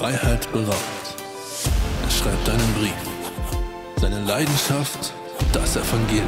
[0.00, 1.14] Freiheit beraubt.
[2.02, 2.94] Er schreibt einen Brief,
[4.00, 5.12] seine Leidenschaft,
[5.52, 6.26] das Evangelium,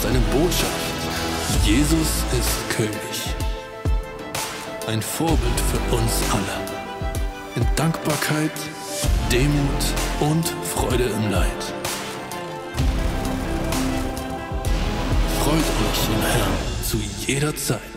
[0.00, 3.34] seine Botschaft, Jesus ist König.
[4.86, 7.56] Ein Vorbild für uns alle.
[7.56, 8.52] In Dankbarkeit,
[9.32, 9.82] Demut
[10.20, 11.64] und Freude im Leid.
[15.42, 16.58] Freut euch im Herrn
[16.88, 17.87] zu jeder Zeit.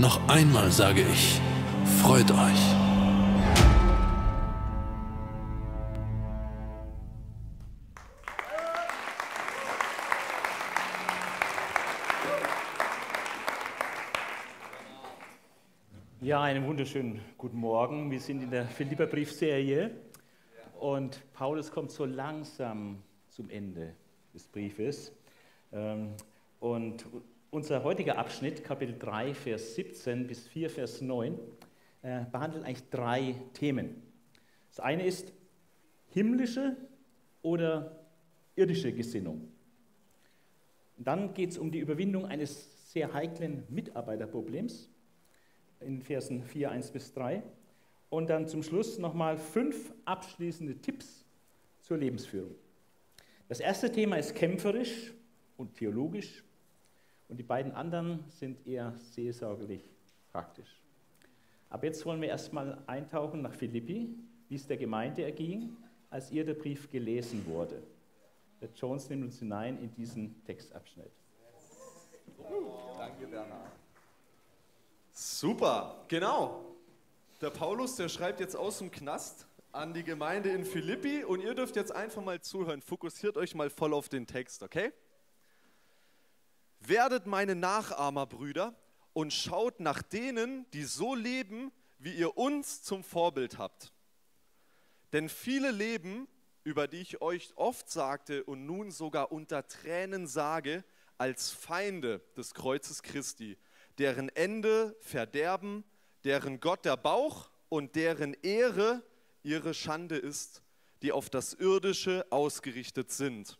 [0.00, 1.40] Noch einmal sage ich,
[2.00, 2.76] freut euch.
[16.20, 18.12] Ja, einen wunderschönen guten Morgen.
[18.12, 19.90] Wir sind in der Philipperbriefserie
[20.78, 23.94] und Paulus kommt so langsam zum Ende
[24.32, 25.10] des Briefes.
[25.72, 26.14] Ähm,
[26.60, 27.04] und
[27.50, 31.38] unser heutiger Abschnitt, Kapitel 3, Vers 17 bis 4, Vers 9,
[32.02, 34.02] äh, behandelt eigentlich drei Themen.
[34.70, 35.32] Das eine ist
[36.10, 36.76] himmlische
[37.42, 38.04] oder
[38.54, 39.48] irdische Gesinnung.
[40.98, 44.90] Dann geht es um die Überwindung eines sehr heiklen Mitarbeiterproblems
[45.80, 47.42] in Versen 4, 1 bis 3.
[48.10, 51.24] Und dann zum Schluss nochmal fünf abschließende Tipps
[51.80, 52.54] zur Lebensführung.
[53.48, 55.12] Das erste Thema ist kämpferisch
[55.56, 56.42] und theologisch
[57.28, 59.82] und die beiden anderen sind eher seelsorgerlich
[60.32, 60.82] praktisch.
[61.70, 64.14] Aber jetzt wollen wir erstmal eintauchen nach Philippi,
[64.48, 65.76] wie es der Gemeinde erging,
[66.10, 67.82] als ihr der Brief gelesen wurde.
[68.60, 71.12] Der Jones nimmt uns hinein in diesen Textabschnitt.
[72.96, 73.72] Danke, Bernhard.
[75.12, 76.64] Super, genau.
[77.40, 81.54] Der Paulus, der schreibt jetzt aus dem Knast an die Gemeinde in Philippi und ihr
[81.54, 82.80] dürft jetzt einfach mal zuhören.
[82.80, 84.92] Fokussiert euch mal voll auf den Text, okay?
[86.88, 88.74] Werdet meine Nachahmer, Brüder,
[89.12, 93.92] und schaut nach denen, die so leben, wie ihr uns zum Vorbild habt.
[95.12, 96.28] Denn viele leben,
[96.64, 100.84] über die ich euch oft sagte und nun sogar unter Tränen sage,
[101.16, 103.58] als Feinde des Kreuzes Christi
[103.98, 105.84] deren Ende Verderben,
[106.24, 109.02] deren Gott der Bauch und deren Ehre
[109.42, 110.62] ihre Schande ist,
[111.02, 113.58] die auf das Irdische ausgerichtet sind.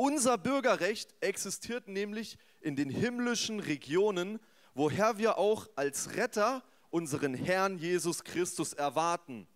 [0.00, 4.38] Unser Bürgerrecht existiert nämlich in den himmlischen Regionen,
[4.72, 9.48] woher wir auch als Retter unseren Herrn Jesus Christus erwarten,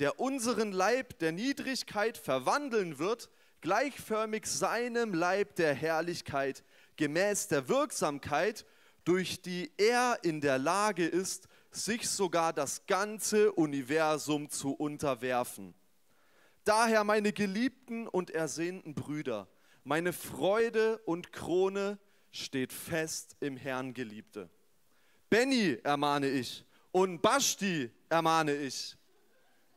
[0.00, 6.64] der unseren Leib der Niedrigkeit verwandeln wird, gleichförmig seinem Leib der Herrlichkeit,
[6.96, 8.66] gemäß der Wirksamkeit
[9.04, 15.72] durch die er in der Lage ist, sich sogar das ganze Universum zu unterwerfen.
[16.64, 19.46] Daher, meine geliebten und ersehnten Brüder,
[19.84, 21.98] meine Freude und Krone
[22.30, 24.48] steht fest im Herrn, Geliebte.
[25.28, 28.96] Benny ermahne ich und Basti ermahne ich.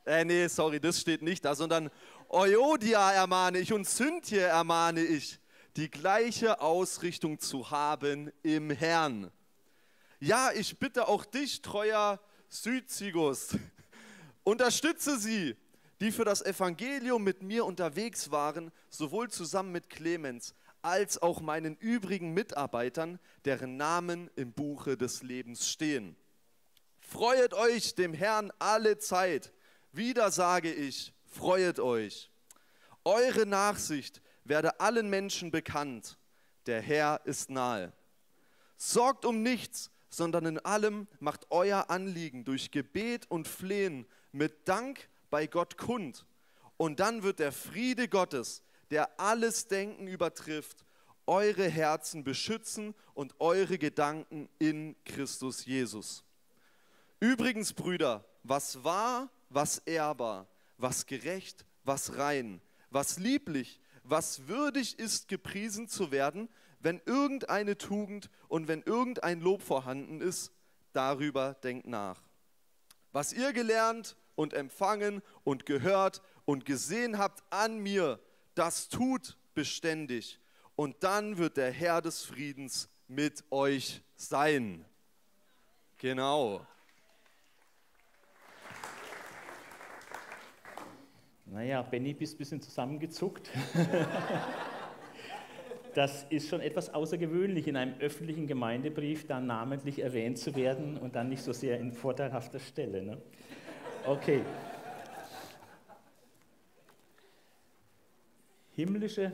[0.04, 1.90] Äh, nee, sorry, das steht nicht da, sondern
[2.30, 5.38] Euodia ermahne ich und Cynthia ermahne ich
[5.76, 9.30] die gleiche Ausrichtung zu haben im Herrn.
[10.20, 13.56] Ja, ich bitte auch dich, treuer Südzigus,
[14.42, 15.54] unterstütze sie,
[16.00, 21.76] die für das Evangelium mit mir unterwegs waren, sowohl zusammen mit Clemens als auch meinen
[21.76, 26.16] übrigen Mitarbeitern, deren Namen im Buche des Lebens stehen.
[27.00, 29.52] Freuet euch dem Herrn alle Zeit.
[29.92, 32.30] Wieder sage ich, freuet euch.
[33.04, 36.18] Eure Nachsicht werde allen Menschen bekannt,
[36.66, 37.92] der Herr ist nahe.
[38.76, 45.08] Sorgt um nichts, sondern in allem macht euer Anliegen durch Gebet und Flehen mit Dank
[45.30, 46.26] bei Gott kund.
[46.76, 50.84] Und dann wird der Friede Gottes, der alles Denken übertrifft,
[51.26, 56.24] eure Herzen beschützen und eure Gedanken in Christus Jesus.
[57.20, 60.46] Übrigens, Brüder, was wahr, was ehrbar,
[60.78, 62.60] was gerecht, was rein,
[62.90, 66.48] was lieblich, was würdig ist, gepriesen zu werden,
[66.80, 70.52] wenn irgendeine Tugend und wenn irgendein Lob vorhanden ist,
[70.92, 72.22] darüber denkt nach.
[73.12, 78.20] Was ihr gelernt und empfangen und gehört und gesehen habt an mir,
[78.54, 80.38] das tut beständig.
[80.76, 84.84] Und dann wird der Herr des Friedens mit euch sein.
[85.96, 86.64] Genau.
[91.46, 93.50] Naja, Benny, bist ein bisschen zusammengezuckt.
[95.94, 101.16] das ist schon etwas außergewöhnlich, in einem öffentlichen Gemeindebrief dann namentlich erwähnt zu werden und
[101.16, 103.02] dann nicht so sehr in vorteilhafter Stelle.
[103.02, 103.20] Ne?
[104.08, 104.42] Okay.
[108.70, 109.30] Himmlische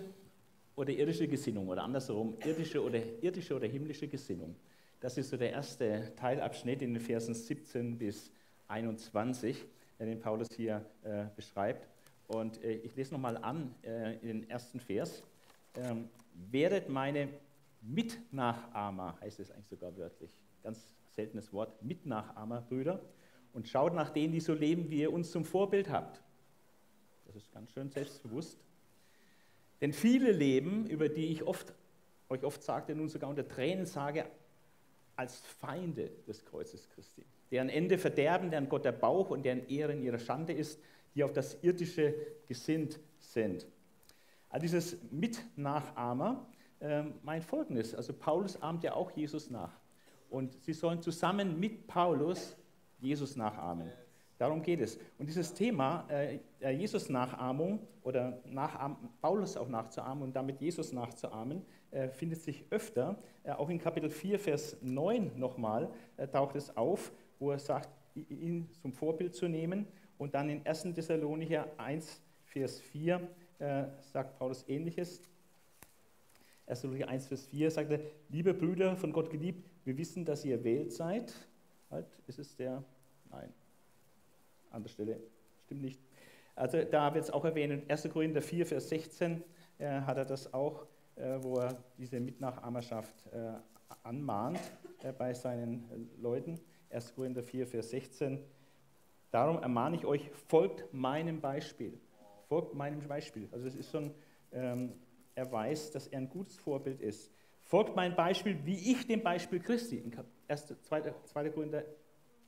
[0.74, 4.56] oder irdische Gesinnung oder andersherum, irdische oder, irdische oder himmlische Gesinnung.
[4.98, 8.32] Das ist so der erste Teilabschnitt in den Versen 17 bis
[8.66, 9.64] 21,
[10.00, 11.86] den Paulus hier äh, beschreibt.
[12.26, 15.22] Und äh, ich lese nochmal an äh, in den ersten Vers.
[15.76, 16.08] Ähm,
[16.50, 17.28] werdet meine
[17.80, 20.32] Mitnachahmer, heißt es eigentlich sogar wörtlich,
[20.64, 23.00] ganz seltenes Wort, Mitnachahmer, Brüder,
[23.54, 26.20] und schaut nach denen, die so leben, wie ihr uns zum Vorbild habt.
[27.26, 28.58] Das ist ganz schön selbstbewusst.
[29.80, 31.72] Denn viele leben, über die ich oft,
[32.28, 34.26] euch oft sagte, nun sogar unter Tränen sage,
[35.16, 39.92] als Feinde des Kreuzes Christi, deren Ende Verderben, deren Gott der Bauch und deren Ehre
[39.92, 40.80] in ihrer Schande ist,
[41.14, 42.14] die auf das Irdische
[42.48, 43.66] gesinnt sind.
[44.48, 46.46] Also dieses Mitnachahmer
[46.80, 49.72] äh, meint Folgendes, also Paulus ahmt ja auch Jesus nach
[50.30, 52.56] und sie sollen zusammen mit Paulus
[53.04, 53.90] Jesus nachahmen.
[54.38, 54.98] Darum geht es.
[55.18, 56.40] Und dieses Thema äh,
[56.70, 61.62] Jesus-Nachahmung oder Nachahm, Paulus auch nachzuahmen und damit Jesus nachzuahmen,
[61.92, 63.16] äh, findet sich öfter.
[63.44, 67.88] Äh, auch in Kapitel 4, Vers 9 nochmal äh, taucht es auf, wo er sagt,
[68.14, 69.86] ihn zum Vorbild zu nehmen.
[70.18, 70.82] Und dann in 1.
[70.94, 73.28] Thessalonicher 1, Vers 4
[73.60, 75.22] äh, sagt Paulus ähnliches.
[76.66, 76.80] 1.
[76.80, 78.00] Thessalonicher 1, Vers 4 sagt er,
[78.30, 81.32] liebe Brüder, von Gott geliebt, wir wissen, dass ihr wählt seid.
[81.90, 82.82] Halt, ist es der?
[83.34, 83.52] Nein
[84.74, 85.20] andere Stelle,
[85.64, 86.00] stimmt nicht.
[86.56, 88.08] Also da wird es auch erwähnt, in 1.
[88.12, 89.42] Korinther 4, Vers 16
[89.78, 90.86] äh, hat er das auch,
[91.16, 93.52] äh, wo er diese Mitnachahmerschaft äh,
[94.02, 94.60] anmahnt
[95.02, 96.60] äh, bei seinen äh, Leuten.
[96.90, 97.14] 1.
[97.14, 98.40] Korinther 4, Vers 16.
[99.30, 101.98] Darum ermahne ich euch, folgt meinem Beispiel.
[102.48, 103.48] Folgt meinem Beispiel.
[103.50, 104.14] Also es ist schon,
[104.52, 104.92] ähm,
[105.34, 107.32] er weiß, dass er ein gutes Vorbild ist.
[107.62, 109.96] Folgt meinem Beispiel, wie ich dem Beispiel Christi.
[109.96, 110.12] In
[110.46, 110.74] 1.
[110.82, 111.14] 2.
[111.24, 111.50] 2.
[111.50, 111.84] Korinther,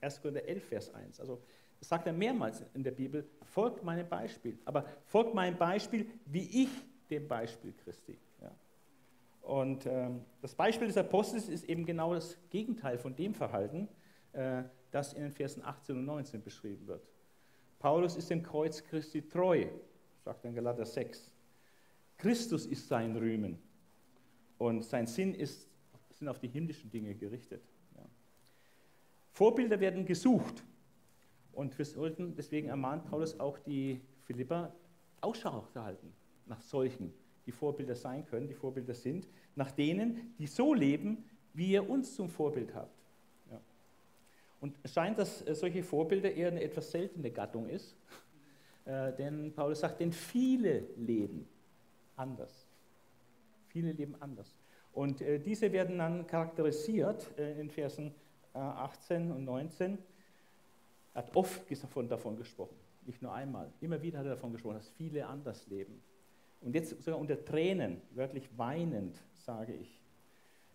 [0.00, 0.20] 1.
[0.20, 1.20] Korinther 11, Vers 1.
[1.20, 1.42] Also
[1.78, 4.58] das sagt er mehrmals in der Bibel, folgt meinem Beispiel.
[4.64, 6.68] Aber folgt meinem Beispiel, wie ich
[7.10, 8.18] dem Beispiel Christi.
[8.40, 8.50] Ja.
[9.42, 13.88] Und ähm, das Beispiel des Apostels ist eben genau das Gegenteil von dem Verhalten,
[14.32, 17.06] äh, das in den Versen 18 und 19 beschrieben wird.
[17.78, 19.66] Paulus ist dem Kreuz Christi treu,
[20.24, 21.30] sagt er in Galater 6.
[22.16, 23.58] Christus ist sein Rühmen
[24.58, 25.68] und sein Sinn ist,
[26.14, 27.62] sind auf die himmlischen Dinge gerichtet.
[29.36, 30.64] Vorbilder werden gesucht.
[31.52, 34.74] Und wir sollten, deswegen ermahnt Paulus auch die Philipper,
[35.20, 36.10] Ausschau zu halten
[36.46, 37.12] nach solchen,
[37.44, 41.22] die Vorbilder sein können, die Vorbilder sind, nach denen, die so leben,
[41.52, 42.96] wie ihr uns zum Vorbild habt.
[43.50, 43.60] Ja.
[44.62, 47.94] Und es scheint, dass äh, solche Vorbilder eher eine etwas seltene Gattung ist,
[48.86, 51.46] äh, denn Paulus sagt, denn viele leben
[52.16, 52.66] anders.
[53.68, 54.56] Viele leben anders.
[54.92, 58.14] Und äh, diese werden dann charakterisiert äh, in Versen
[58.56, 59.98] 18 äh, und 19
[61.16, 61.62] er hat oft
[62.10, 62.76] davon gesprochen,
[63.06, 63.72] nicht nur einmal.
[63.80, 66.02] Immer wieder hat er davon gesprochen, dass viele anders leben.
[66.60, 70.02] Und jetzt sogar unter Tränen, wörtlich weinend, sage ich.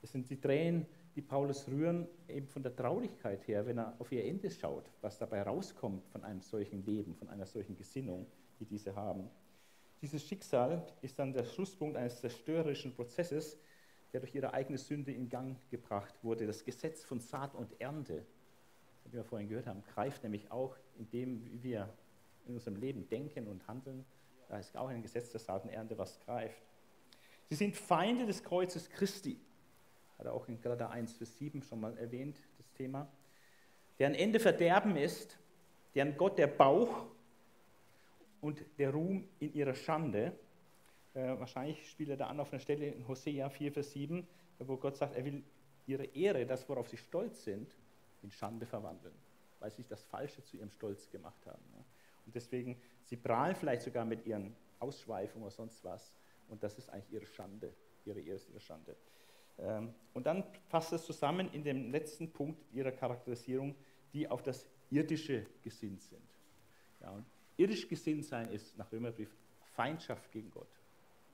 [0.02, 4.12] Es sind die Tränen, die Paulus rühren, eben von der Traurigkeit her, wenn er auf
[4.12, 8.26] ihr Ende schaut, was dabei rauskommt von einem solchen Leben, von einer solchen Gesinnung,
[8.60, 9.30] die diese haben.
[10.02, 13.60] Dieses Schicksal ist dann der Schlusspunkt eines zerstörerischen Prozesses,
[14.14, 16.46] der durch ihre eigene Sünde in Gang gebracht wurde.
[16.46, 18.26] Das Gesetz von Saat und Ernte,
[19.06, 21.94] wie wir vorhin gehört haben, greift nämlich auch in dem, wie wir
[22.48, 24.06] in unserem Leben denken und handeln.
[24.50, 26.62] Da ist auch ein Gesetz der Saatenernte, was greift.
[27.50, 29.40] Sie sind Feinde des Kreuzes Christi.
[30.18, 33.12] Hat er auch in Galater 1, Vers 7 schon mal erwähnt, das Thema.
[33.98, 35.38] Deren Ende Verderben ist,
[35.96, 37.08] deren Gott der Bauch
[38.42, 40.38] und der Ruhm in ihrer Schande.
[41.14, 44.28] Äh, wahrscheinlich spielt er da an auf einer Stelle in Hosea 4, Vers 7,
[44.60, 45.44] wo Gott sagt, er will
[45.86, 47.76] ihre Ehre, das, worauf sie stolz sind,
[48.22, 49.16] in Schande verwandeln,
[49.60, 51.64] weil sie das Falsche zu ihrem Stolz gemacht haben.
[52.26, 56.18] Und deswegen, sie prahlen vielleicht sogar mit ihren Ausschweifungen oder sonst was.
[56.50, 57.74] Und das ist eigentlich ihre Schande,
[58.06, 58.96] ihre erste Schande.
[59.58, 63.76] Ähm, und dann fasst es zusammen in dem letzten Punkt ihrer Charakterisierung,
[64.14, 66.28] die auf das Irdische gesinnt sind.
[67.00, 67.26] Ja, und
[67.58, 69.36] irdisch gesinnt sein ist nach Römerbrief
[69.74, 70.81] Feindschaft gegen Gott.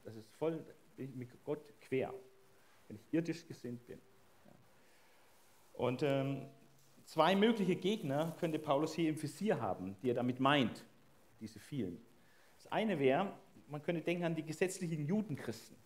[0.08, 0.64] Das ist voll
[0.98, 2.14] mit Gott quer,
[2.88, 4.00] wenn ich irdisch gesinnt bin.
[5.74, 6.48] Und ähm,
[7.08, 10.84] Zwei mögliche Gegner könnte Paulus hier im Visier haben, die er damit meint,
[11.40, 11.98] diese vielen.
[12.58, 13.32] Das eine wäre,
[13.70, 15.78] man könnte denken an die gesetzlichen Judenchristen,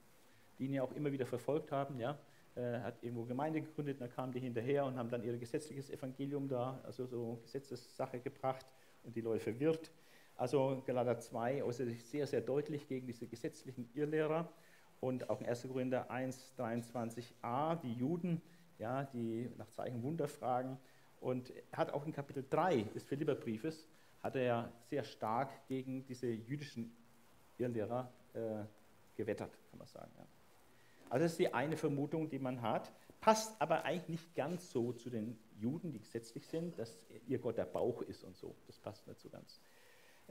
[0.57, 1.99] die ihn ja auch immer wieder verfolgt haben.
[1.99, 2.17] Ja?
[2.55, 6.47] Er hat irgendwo Gemeinde gegründet, dann kamen die hinterher und haben dann ihr gesetzliches Evangelium
[6.47, 8.65] da, also so Gesetzessache gebracht
[9.03, 9.91] und die Leute verwirrt.
[10.41, 14.51] Also Galater 2 äußert sich sehr, sehr deutlich gegen diese gesetzlichen Irrlehrer
[14.99, 15.67] und auch in 1.
[15.67, 18.41] Korinther 1, 23a, die Juden,
[18.79, 20.79] ja, die nach Zeichen Wunder fragen,
[21.19, 23.87] und hat auch in Kapitel 3 des Philipperbriefes,
[24.23, 26.91] hat er ja sehr stark gegen diese jüdischen
[27.59, 28.63] Irrlehrer äh,
[29.11, 30.11] abgewettert, kann man sagen.
[30.17, 30.25] Ja.
[31.11, 34.91] Also das ist die eine Vermutung, die man hat, passt aber eigentlich nicht ganz so
[34.91, 38.55] zu den Juden, die gesetzlich sind, dass ihr Gott der Bauch ist und so.
[38.65, 39.61] Das passt nicht so ganz.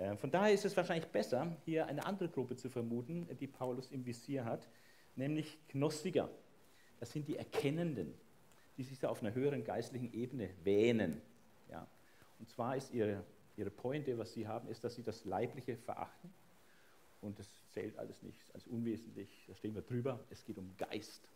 [0.00, 3.90] Äh, von daher ist es wahrscheinlich besser, hier eine andere Gruppe zu vermuten, die Paulus
[3.90, 4.66] im Visier hat,
[5.14, 6.30] nämlich Gnostiker.
[6.98, 8.14] Das sind die Erkennenden,
[8.76, 11.20] die sich da auf einer höheren geistlichen Ebene wähnen.
[11.70, 11.86] Ja.
[12.38, 13.22] Und zwar ist ihre,
[13.56, 16.32] ihre Pointe, was sie haben, ist, dass sie das Leibliche verachten.
[17.20, 21.28] Und das zählt alles nicht, als unwesentlich, da stehen wir drüber, es geht um Geist.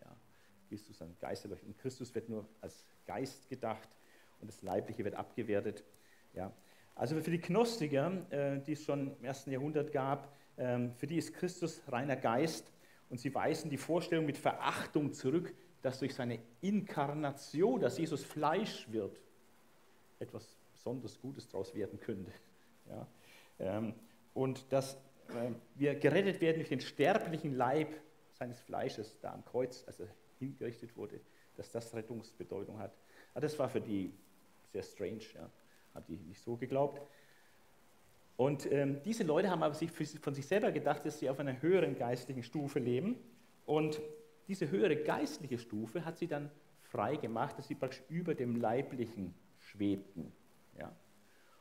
[0.00, 0.16] Ja.
[0.68, 1.68] Christus ein Geisterleuchten.
[1.68, 3.88] Und Christus wird nur als Geist gedacht
[4.40, 5.84] und das Leibliche wird abgewertet.
[6.34, 6.52] Ja.
[6.98, 11.16] Also für die Gnostiker, äh, die es schon im ersten Jahrhundert gab, ähm, für die
[11.16, 12.72] ist Christus reiner Geist
[13.08, 18.90] und sie weisen die Vorstellung mit Verachtung zurück, dass durch seine Inkarnation, dass Jesus Fleisch
[18.90, 19.20] wird,
[20.18, 22.30] etwas besonders Gutes daraus werden könnte.
[22.90, 23.06] Ja.
[23.58, 23.92] Ähm,
[24.32, 27.88] und dass äh, wir gerettet werden durch den sterblichen Leib
[28.32, 30.06] seines Fleisches da am Kreuz, als er
[30.38, 31.20] hingerichtet wurde,
[31.54, 32.96] dass das Rettungsbedeutung hat.
[33.34, 34.10] Aber das war für die
[34.72, 35.20] sehr strange.
[35.34, 35.50] Ja
[35.94, 37.00] haben die nicht so geglaubt.
[38.38, 41.60] Und ähm, diese Leute haben aber sich von sich selber gedacht, dass sie auf einer
[41.60, 43.16] höheren geistlichen Stufe leben.
[43.66, 44.00] Und
[44.46, 46.48] diese höhere geistliche Stufe hat sie dann
[46.82, 50.32] frei gemacht, dass sie praktisch über dem Leiblichen schwebten.
[50.78, 50.94] Ja.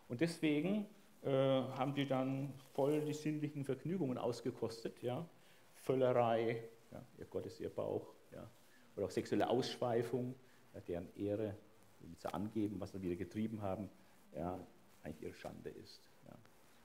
[0.08, 0.86] Und deswegen
[1.24, 5.02] äh, haben die dann voll die sinnlichen Vergnügungen ausgekostet.
[5.02, 5.28] Ja.
[5.74, 8.14] Völlerei, ja, ihr Gott ist ihr Bauch.
[8.32, 8.48] Ja.
[8.96, 10.36] Oder auch sexuelle Ausschweifung,
[10.76, 11.56] ja, deren Ehre,
[12.02, 13.90] damit sie angeben, was sie wieder getrieben haben
[14.36, 14.60] ja,
[15.04, 16.02] eigentlich ihre Schande ist.
[16.28, 16.36] Ja.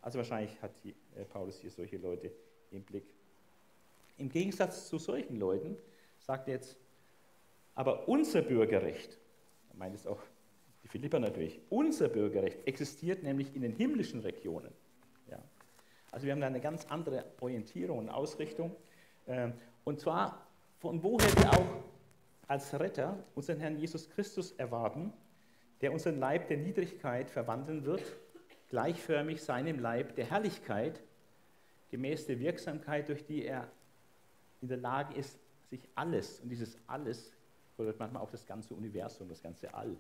[0.00, 2.32] Also wahrscheinlich hat die, äh, Paulus hier solche Leute
[2.70, 3.04] im Blick.
[4.18, 5.76] Im Gegensatz zu solchen Leuten
[6.20, 6.76] sagt er jetzt,
[7.74, 9.18] aber unser Bürgerrecht,
[9.70, 10.20] er meint es auch
[10.82, 14.72] die Philipper natürlich, unser Bürgerrecht existiert nämlich in den himmlischen Regionen.
[15.30, 15.38] Ja.
[16.10, 18.74] Also wir haben da eine ganz andere Orientierung und Ausrichtung.
[19.26, 20.46] Ähm, und zwar
[20.78, 21.82] von woher wir auch
[22.48, 25.12] als Retter unseren Herrn Jesus Christus erwarten,
[25.82, 28.02] der unseren Leib der Niedrigkeit verwandeln wird,
[28.68, 31.02] gleichförmig seinem Leib der Herrlichkeit,
[31.90, 33.70] gemäß der Wirksamkeit, durch die er
[34.62, 37.32] in der Lage ist, sich alles, und dieses alles
[37.76, 39.96] bedeutet manchmal auch das ganze Universum, das ganze All,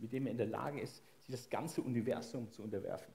[0.00, 3.12] mit dem er in der Lage ist, sich das ganze Universum zu unterwerfen.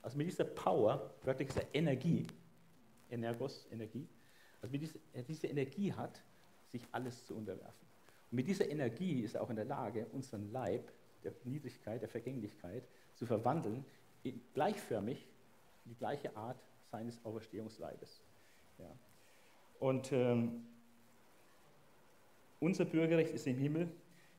[0.00, 2.26] Also mit dieser Power, wörtlich dieser Energie,
[3.10, 4.08] Energos, Energie,
[4.62, 6.22] also mit dieser, er diese Energie hat,
[6.68, 7.86] sich alles zu unterwerfen.
[8.30, 10.90] Und mit dieser Energie ist er auch in der Lage, unseren Leib
[11.24, 13.84] der Niedrigkeit, der Vergänglichkeit zu verwandeln,
[14.22, 15.26] in, gleichförmig
[15.84, 16.58] die gleiche Art
[16.90, 18.22] seines Auferstehungsleibes.
[18.78, 18.90] Ja.
[19.80, 20.64] Und ähm,
[22.60, 23.88] unser Bürgerrecht ist im Himmel.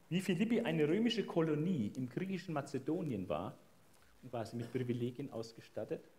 [0.09, 3.57] Wie Philippi eine römische Kolonie im griechischen Mazedonien war,
[4.23, 6.09] war sie mit Privilegien ausgestattet,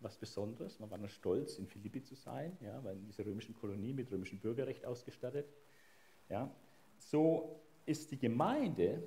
[0.00, 0.78] was Besonderes.
[0.80, 4.10] Man war dann stolz, in Philippi zu sein, ja, weil in dieser römischen Kolonie mit
[4.10, 5.46] römischem Bürgerrecht ausgestattet.
[6.28, 6.50] Ja.
[6.98, 9.02] So ist die Gemeinde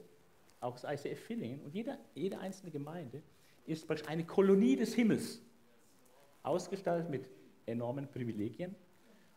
[0.64, 3.22] auch das ICF Villingen und jede, jede einzelne Gemeinde
[3.66, 5.42] ist eine Kolonie des Himmels,
[6.42, 7.30] ausgestattet mit
[7.66, 8.76] enormen Privilegien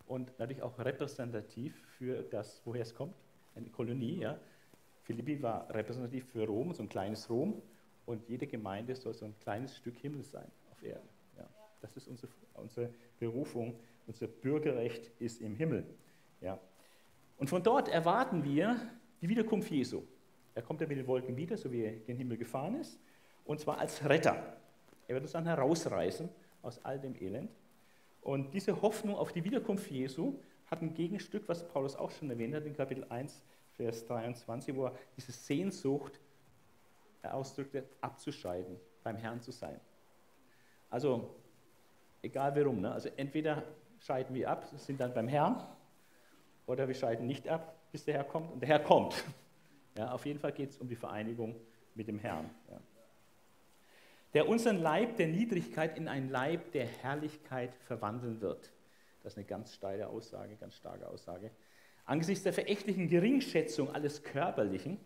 [0.06, 3.14] und natürlich auch repräsentativ für das, woher es kommt,
[3.54, 4.20] eine Kolonie.
[4.20, 4.38] Ja.
[5.02, 7.62] Philippi war repräsentativ für Rom, so ein kleines Rom,
[8.06, 11.08] und jede Gemeinde soll so ein kleines Stück Himmel sein auf Erden.
[11.36, 11.48] Ja.
[11.80, 15.84] Das ist unsere, unsere Berufung, unser Bürgerrecht ist im Himmel.
[16.40, 16.58] Ja.
[17.36, 18.80] Und von dort erwarten wir
[19.20, 20.02] die Wiederkunft Jesu.
[20.56, 22.98] Er kommt ja mit den Wolken wieder, so wie er in den Himmel gefahren ist,
[23.44, 24.56] und zwar als Retter.
[25.06, 26.30] Er wird uns dann herausreißen
[26.62, 27.50] aus all dem Elend.
[28.22, 32.54] Und diese Hoffnung auf die Wiederkunft Jesu hat ein Gegenstück, was Paulus auch schon erwähnt
[32.54, 33.44] hat in Kapitel 1,
[33.76, 36.18] Vers 23, wo er diese Sehnsucht
[37.22, 39.78] ausdrückte, abzuscheiden, beim Herrn zu sein.
[40.88, 41.36] Also,
[42.22, 42.92] egal warum, ne?
[42.92, 43.62] also entweder
[44.00, 45.62] scheiden wir ab, sind dann beim Herrn,
[46.66, 49.22] oder wir scheiden nicht ab, bis der Herr kommt, und der Herr kommt.
[49.96, 51.56] Ja, auf jeden Fall geht es um die Vereinigung
[51.94, 52.50] mit dem Herrn.
[52.70, 52.80] Ja.
[54.34, 58.70] Der unseren Leib der Niedrigkeit in einen Leib der Herrlichkeit verwandeln wird.
[59.22, 61.50] Das ist eine ganz steile Aussage, ganz starke Aussage.
[62.04, 64.98] Angesichts der verächtlichen Geringschätzung alles Körperlichen,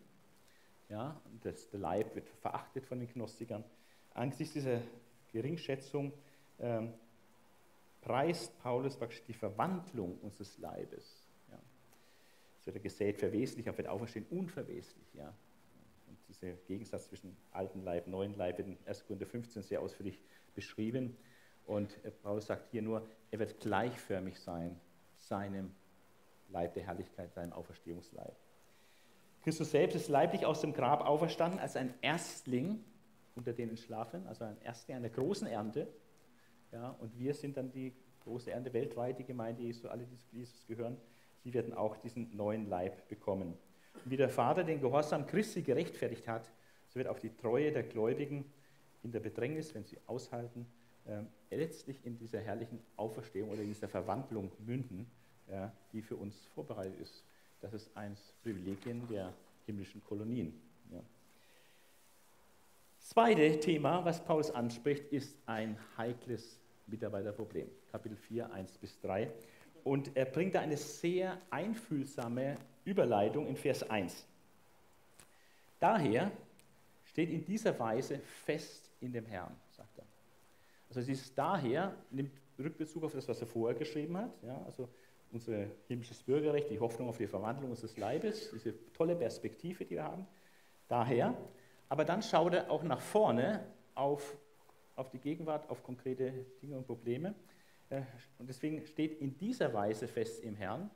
[0.88, 3.64] ja, das, der Leib wird verachtet von den Gnostikern,
[4.12, 4.82] angesichts dieser
[5.32, 6.12] Geringschätzung
[6.58, 6.92] ähm,
[8.00, 11.19] preist Paulus praktisch die Verwandlung unseres Leibes
[12.60, 15.14] es wird gesät verweslich, aber wird auferstehen unverweslich.
[15.14, 15.34] Ja.
[16.06, 19.06] Und dieser Gegensatz zwischen alten Leib, neuen Leib wird in 1.
[19.06, 20.20] Korinther 15 sehr ausführlich
[20.54, 21.16] beschrieben.
[21.66, 24.78] Und Paulus sagt hier nur, er wird gleichförmig sein,
[25.16, 25.74] seinem
[26.48, 28.36] Leib der Herrlichkeit, seinem Auferstehungsleib.
[29.42, 32.84] Christus selbst ist leiblich aus dem Grab auferstanden als ein Erstling
[33.36, 35.88] unter den Entschlafenen, also ein Erstling einer großen Ernte.
[36.72, 40.36] Ja, und wir sind dann die große Ernte, weltweit die Gemeinde Jesu, alle, die zu
[40.36, 40.98] Jesus gehören,
[41.42, 43.54] sie werden auch diesen neuen Leib bekommen.
[44.04, 46.50] Und wie der Vater den Gehorsam Christi gerechtfertigt hat,
[46.88, 48.44] so wird auch die Treue der Gläubigen
[49.02, 50.66] in der Bedrängnis, wenn sie aushalten,
[51.06, 55.06] äh, letztlich in dieser herrlichen Auferstehung oder in dieser Verwandlung münden,
[55.48, 57.24] ja, die für uns vorbereitet ist.
[57.60, 59.32] Das ist eines Privilegien der
[59.66, 60.60] himmlischen Kolonien.
[60.92, 61.00] Ja.
[62.98, 67.68] Zweite Thema, was Paulus anspricht, ist ein heikles Mitarbeiterproblem.
[67.90, 69.30] Kapitel 4, 1 bis 3.
[69.84, 74.26] Und er bringt da eine sehr einfühlsame Überleitung in Vers 1.
[75.78, 76.30] Daher
[77.04, 80.04] steht in dieser Weise fest in dem Herrn, sagt er.
[80.88, 84.88] Also es ist daher, nimmt Rückbezug auf das, was er vorher geschrieben hat, ja, also
[85.32, 90.04] unser himmlisches Bürgerrecht, die Hoffnung auf die Verwandlung unseres Leibes, diese tolle Perspektive, die wir
[90.04, 90.26] haben.
[90.88, 91.36] Daher,
[91.88, 94.36] aber dann schaut er auch nach vorne auf,
[94.96, 97.34] auf die Gegenwart, auf konkrete Dinge und Probleme.
[97.90, 98.02] Äh,
[98.38, 100.90] und deswegen steht in dieser Weise fest im Herrn,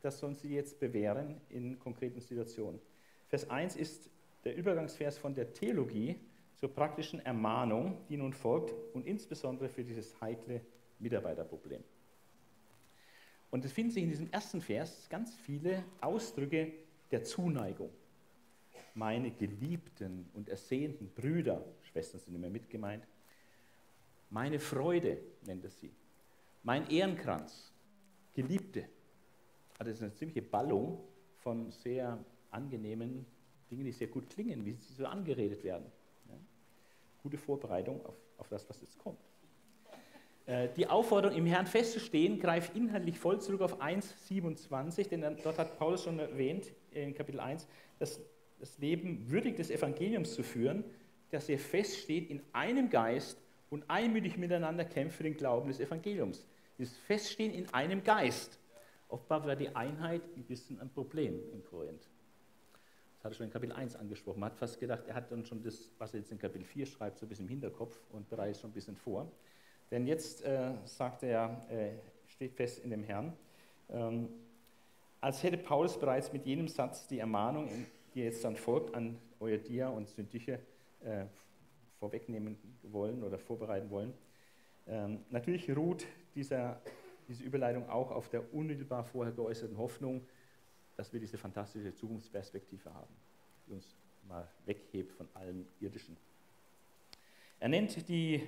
[0.00, 2.80] das sollen sie jetzt bewähren in konkreten Situationen.
[3.28, 4.08] Vers 1 ist
[4.44, 6.16] der Übergangsvers von der Theologie
[6.56, 10.62] zur praktischen Ermahnung, die nun folgt und insbesondere für dieses heikle
[10.98, 11.82] Mitarbeiterproblem.
[13.50, 16.72] Und es finden sich in diesem ersten Vers ganz viele Ausdrücke
[17.10, 17.90] der Zuneigung.
[18.94, 23.06] Meine geliebten und ersehnten Brüder, Schwestern sind immer mitgemeint,
[24.30, 25.92] meine Freude nennt er sie,
[26.62, 27.72] mein Ehrenkranz,
[28.32, 28.84] Geliebte.
[29.78, 31.00] Also das ist eine ziemliche Ballung
[31.38, 33.26] von sehr angenehmen
[33.70, 35.86] Dingen, die sehr gut klingen, wie sie so angeredet werden.
[36.28, 36.34] Ja?
[37.22, 39.18] Gute Vorbereitung auf, auf das, was jetzt kommt.
[40.46, 45.78] Äh, die Aufforderung, im Herrn festzustehen, greift inhaltlich voll zurück auf 1,27, denn dort hat
[45.78, 47.66] Paulus schon erwähnt, in Kapitel 1,
[47.98, 48.20] dass
[48.58, 50.84] das Leben würdig des Evangeliums zu führen,
[51.30, 56.44] dass er feststeht in einem Geist und einmütig miteinander kämpft für den Glauben des Evangeliums.
[56.78, 58.58] Dieses Feststehen in einem Geist.
[59.08, 62.08] Offenbar war die Einheit ein bisschen ein Problem in Korinth.
[63.16, 64.40] Das hat er schon in Kapitel 1 angesprochen.
[64.40, 66.86] Man hat fast gedacht, er hat dann schon das, was er jetzt in Kapitel 4
[66.86, 69.30] schreibt, so ein bisschen im Hinterkopf und bereitet schon ein bisschen vor.
[69.90, 71.90] Denn jetzt äh, sagt er, äh,
[72.28, 73.36] steht fest in dem Herrn,
[73.90, 74.28] ähm,
[75.20, 77.68] als hätte Paulus bereits mit jenem Satz die Ermahnung,
[78.14, 80.60] die jetzt dann folgt, an Euodia und Syntyche
[81.04, 81.26] äh,
[82.00, 84.12] vorwegnehmen wollen oder vorbereiten wollen.
[84.88, 86.80] Ähm, natürlich ruht dieser,
[87.28, 90.26] diese Überleitung auch auf der unmittelbar vorher geäußerten Hoffnung,
[90.96, 93.14] dass wir diese fantastische Zukunftsperspektive haben,
[93.66, 93.94] die uns
[94.26, 96.16] mal weghebt von allem Irdischen.
[97.60, 98.42] Er nennt die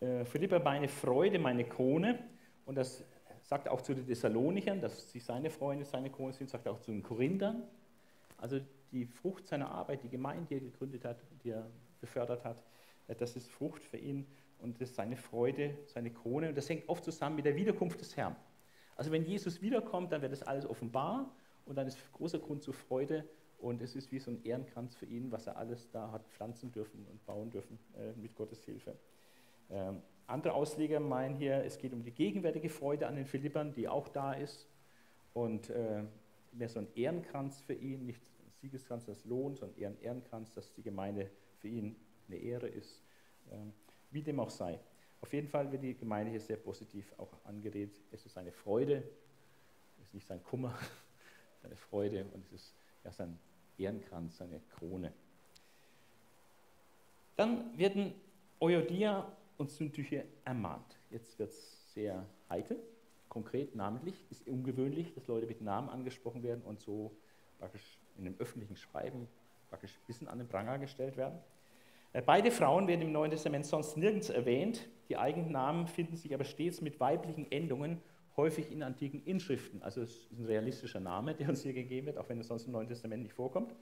[0.00, 2.18] äh, Philippa meine Freude, meine Krone.
[2.66, 3.02] Und das
[3.42, 6.90] sagt auch zu den Thessalonichern, dass sie seine Freunde, seine Krone sind, sagt auch zu
[6.90, 7.62] den Korinthern.
[8.36, 11.66] Also die Frucht seiner Arbeit, die Gemeinde, die er gegründet hat, die er
[12.00, 12.62] befördert hat,
[13.20, 14.26] das ist Frucht für ihn
[14.58, 16.48] und das ist seine Freude, seine Krone.
[16.48, 18.36] Und das hängt oft zusammen mit der Wiederkunft des Herrn.
[18.96, 21.34] Also wenn Jesus wiederkommt, dann wird das alles offenbar
[21.66, 23.24] und dann ist großer Grund zur Freude
[23.58, 26.72] und es ist wie so ein Ehrenkranz für ihn, was er alles da hat pflanzen
[26.72, 28.96] dürfen und bauen dürfen äh, mit Gottes Hilfe.
[29.70, 33.88] Ähm, andere Ausleger meinen hier, es geht um die gegenwärtige Freude an den Philippern, die
[33.88, 34.68] auch da ist.
[35.34, 36.04] Und äh,
[36.52, 40.52] mehr so ein Ehrenkranz für ihn, nicht ein Siegeskranz, das Lohn, sondern eher ein Ehrenkranz,
[40.52, 41.96] dass die Gemeinde für ihn
[42.28, 43.00] eine Ehre ist.
[43.50, 43.72] Ähm,
[44.10, 44.78] wie dem auch sei.
[45.20, 48.00] Auf jeden Fall wird die Gemeinde hier sehr positiv auch angeredet.
[48.10, 49.02] Es ist eine Freude,
[49.98, 50.76] es ist nicht sein Kummer,
[51.62, 53.38] seine Freude und es ist ja sein
[53.78, 55.12] Ehrenkranz, seine Krone.
[57.36, 58.12] Dann werden
[58.60, 60.98] Euodia und Sündtücher ermahnt.
[61.10, 62.78] Jetzt wird es sehr heikel,
[63.28, 64.14] konkret, namentlich.
[64.30, 67.16] Ist ungewöhnlich, dass Leute mit Namen angesprochen werden und so
[67.58, 69.28] praktisch in einem öffentlichen Schreiben
[69.70, 71.38] praktisch ein bisschen an den Pranger gestellt werden.
[72.12, 74.88] Äh, beide Frauen werden im Neuen Testament sonst nirgends erwähnt.
[75.08, 78.00] Die eigenen Namen finden sich aber stets mit weiblichen Endungen,
[78.36, 79.82] häufig in antiken Inschriften.
[79.82, 82.66] Also es ist ein realistischer Name, der uns hier gegeben wird, auch wenn es sonst
[82.66, 83.74] im Neuen Testament nicht vorkommt.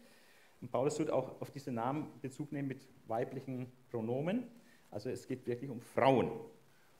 [0.60, 4.44] Und Paulus tut auch auf diese Namen Bezug nehmen mit weiblichen Pronomen.
[4.90, 6.30] Also es geht wirklich um Frauen,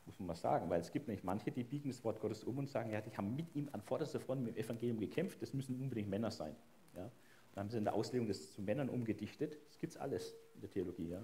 [0.07, 2.59] muss man mal sagen, weil es gibt nämlich manche, die biegen das Wort Gottes um
[2.59, 5.53] und sagen, ja, die haben mit ihm an vorderster Front mit dem Evangelium gekämpft, das
[5.53, 6.55] müssen unbedingt Männer sein.
[6.95, 7.11] Ja.
[7.55, 9.59] Dann haben sie in der Auslegung das zu Männern umgedichtet.
[9.69, 11.09] Das gibt es alles in der Theologie.
[11.09, 11.23] Ja.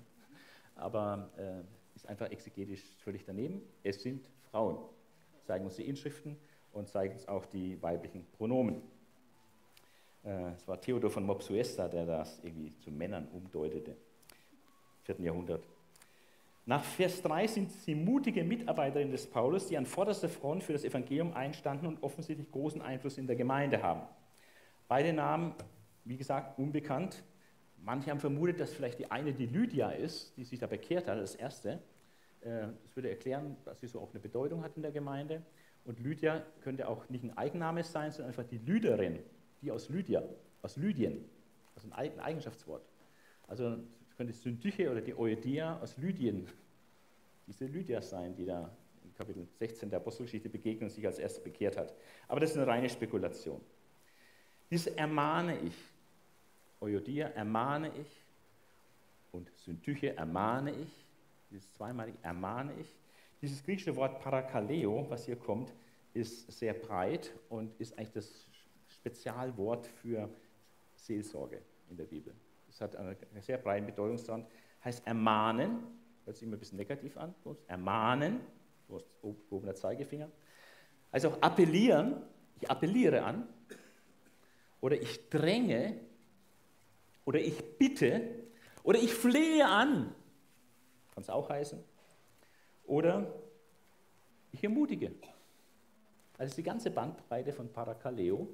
[0.74, 1.62] Aber äh,
[1.94, 3.62] ist einfach exegetisch völlig daneben.
[3.82, 4.78] Es sind Frauen.
[5.44, 6.36] Zeigen uns die Inschriften
[6.72, 8.82] und zeigen uns auch die weiblichen Pronomen.
[10.24, 13.92] Äh, es war Theodor von Mopsuesta, der das irgendwie zu Männern umdeutete.
[13.92, 15.24] Im 4.
[15.24, 15.64] Jahrhundert.
[16.68, 20.82] Nach Vers 3 sind sie mutige Mitarbeiterinnen des Paulus, die an vorderster Front für das
[20.82, 24.02] Evangelium einstanden und offensichtlich großen Einfluss in der Gemeinde haben.
[24.88, 25.54] Beide Namen,
[26.06, 27.22] wie gesagt, unbekannt.
[27.78, 31.18] Manche haben vermutet, dass vielleicht die eine die Lydia ist, die sich da bekehrt hat,
[31.18, 31.80] als erste.
[32.40, 35.42] Äh, das würde erklären, dass sie so auch eine Bedeutung hat in der Gemeinde.
[35.84, 39.20] Und Lydia könnte auch nicht ein Eigenname sein, sondern einfach die Lyderin,
[39.62, 40.22] die aus Lydia,
[40.62, 41.24] aus Lydien,
[41.74, 42.82] also ein Eigenschaftswort.
[43.46, 43.76] Also
[44.16, 46.48] könnte Syntyche oder die Eudia aus Lydien,
[47.46, 48.70] diese Lydia sein, die da
[49.04, 51.94] in Kapitel 16 der Apostelgeschichte begegnet und sich als erste bekehrt hat.
[52.26, 53.60] Aber das ist eine reine Spekulation.
[54.70, 55.74] Dies ermahne ich,
[56.80, 58.24] Euodia ermahne ich
[59.32, 61.04] und Syntyche ermahne ich,
[61.50, 62.94] dieses zweimalige ermahne ich.
[63.42, 65.72] Dieses griechische Wort Parakaleo, was hier kommt,
[66.14, 68.46] ist sehr breit und ist eigentlich das
[68.88, 70.28] Spezialwort für
[70.94, 71.60] Seelsorge
[71.90, 72.34] in der Bibel.
[72.68, 74.46] Es hat eine sehr breite Bedeutungsstand.
[74.84, 75.78] Heißt ermahnen,
[76.24, 77.34] hört sich immer ein bisschen negativ an.
[77.66, 78.40] Ermahnen,
[79.22, 80.30] oben der Zeigefinger.
[81.10, 82.22] Also auch appellieren,
[82.60, 83.46] ich appelliere an.
[84.80, 86.00] Oder ich dränge.
[87.26, 88.22] Oder ich bitte.
[88.82, 90.14] Oder ich flehe an.
[91.12, 91.78] Kann es auch heißen.
[92.84, 93.34] Oder
[94.52, 95.12] ich ermutige.
[96.38, 98.48] Also die ganze Bandbreite von Parakaleo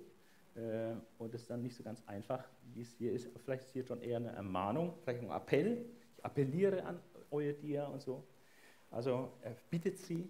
[0.55, 3.29] äh, und es ist dann nicht so ganz einfach, wie es hier ist.
[3.45, 5.85] Vielleicht ist hier schon eher eine Ermahnung, vielleicht ein Appell.
[6.17, 8.25] Ich appelliere an Euodia und so.
[8.91, 10.29] Also er bittet sie.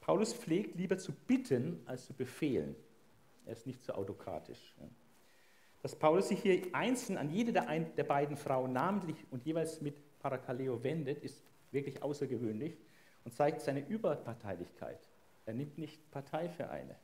[0.00, 2.76] Paulus pflegt lieber zu bitten als zu befehlen.
[3.46, 4.74] Er ist nicht so autokratisch.
[5.84, 9.82] Dass Paulus sich hier einzeln an jede der, ein, der beiden Frauen namentlich und jeweils
[9.82, 12.78] mit Parakaleo wendet, ist wirklich außergewöhnlich
[13.22, 15.06] und zeigt seine Überparteilichkeit.
[15.44, 16.92] Er nimmt nicht Partei für eine.
[16.92, 16.96] Er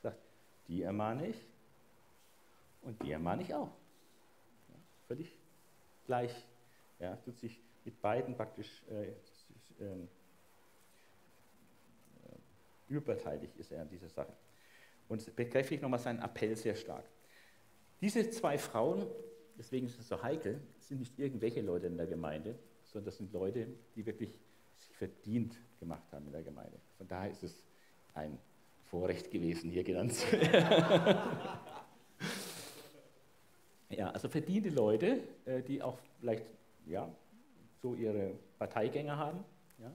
[0.00, 0.22] sagt,
[0.68, 1.36] die ermahne ich,
[2.80, 3.68] und die ermahne ich auch.
[4.68, 4.74] Ja,
[5.06, 5.38] völlig
[6.06, 6.34] gleich.
[7.00, 9.08] Ja, tut sich mit beiden praktisch äh,
[9.84, 10.08] äh,
[12.88, 14.32] überteilig ist er an dieser Sache.
[15.08, 17.04] Und bekräftigt nochmal seinen Appell sehr stark.
[18.04, 19.06] Diese zwei Frauen,
[19.56, 23.32] deswegen ist es so heikel, sind nicht irgendwelche Leute in der Gemeinde, sondern das sind
[23.32, 24.38] Leute, die wirklich
[24.76, 26.78] sich verdient gemacht haben in der Gemeinde.
[26.98, 27.62] Von daher ist es
[28.12, 28.38] ein
[28.90, 31.18] Vorrecht gewesen, hier genannt zu werden.
[33.88, 36.44] Ja, also verdiente Leute, äh, die auch vielleicht
[36.86, 37.08] ja,
[37.80, 39.44] so ihre Parteigänger haben.
[39.78, 39.92] Ja,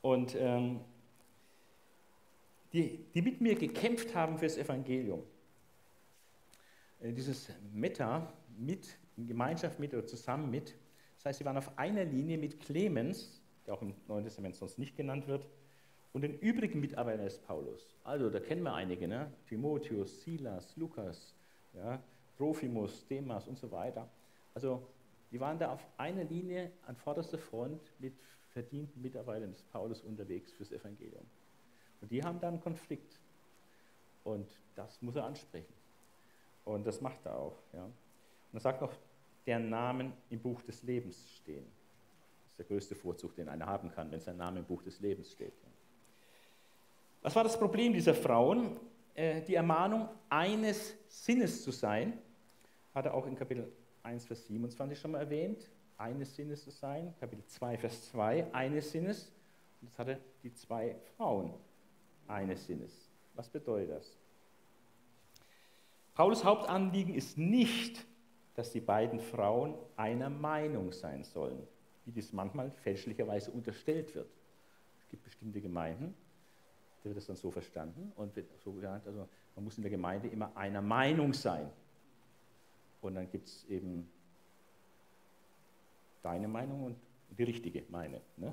[0.00, 0.80] und ähm,
[2.72, 5.22] die, die mit mir gekämpft haben fürs Evangelium.
[7.02, 10.74] Äh, dieses Meta, mit, in Gemeinschaft mit oder zusammen mit,
[11.16, 14.78] das heißt, sie waren auf einer Linie mit Clemens, der auch im Neuen Testament sonst
[14.78, 15.46] nicht genannt wird,
[16.12, 17.96] und den übrigen Mitarbeitern des Paulus.
[18.04, 19.32] Also, da kennen wir einige, ne?
[19.46, 21.34] Timotheus, Silas, Lukas,
[21.72, 22.02] ja?
[22.36, 24.08] Trophimus, Demas und so weiter.
[24.54, 24.86] Also
[25.30, 28.14] die waren da auf einer Linie an vorderster Front mit
[28.48, 31.24] verdienten Mitarbeitern des Paulus unterwegs fürs Evangelium.
[32.00, 33.18] Und die haben da einen Konflikt.
[34.24, 35.72] Und das muss er ansprechen.
[36.64, 37.58] Und das macht er auch.
[37.72, 37.84] Ja.
[37.84, 37.92] Und
[38.52, 38.92] er sagt noch,
[39.46, 41.64] deren Namen im Buch des Lebens stehen.
[41.64, 45.00] Das ist der größte Vorzug, den einer haben kann, wenn sein Name im Buch des
[45.00, 45.54] Lebens steht.
[47.22, 48.76] Was war das Problem dieser Frauen?
[49.14, 52.18] Äh, die Ermahnung, eines Sinnes zu sein,
[52.94, 53.70] hat er auch in Kapitel
[54.02, 57.14] 1, Vers 27 schon mal erwähnt, eines Sinnes zu sein.
[57.20, 59.32] Kapitel 2, Vers 2, eines Sinnes.
[59.80, 61.54] Und jetzt hat er die zwei Frauen
[62.26, 63.10] eines Sinnes.
[63.34, 64.16] Was bedeutet das?
[66.14, 68.04] Paulus Hauptanliegen ist nicht,
[68.54, 71.66] dass die beiden Frauen einer Meinung sein sollen,
[72.04, 74.28] wie dies manchmal fälschlicherweise unterstellt wird.
[75.00, 76.14] Es gibt bestimmte Gemeinden,
[77.02, 79.90] da wird das dann so verstanden und wird so gesagt, also man muss in der
[79.90, 81.68] Gemeinde immer einer Meinung sein.
[83.00, 84.08] Und dann gibt es eben
[86.22, 86.96] deine Meinung und
[87.36, 88.20] die richtige meine.
[88.36, 88.52] Ne?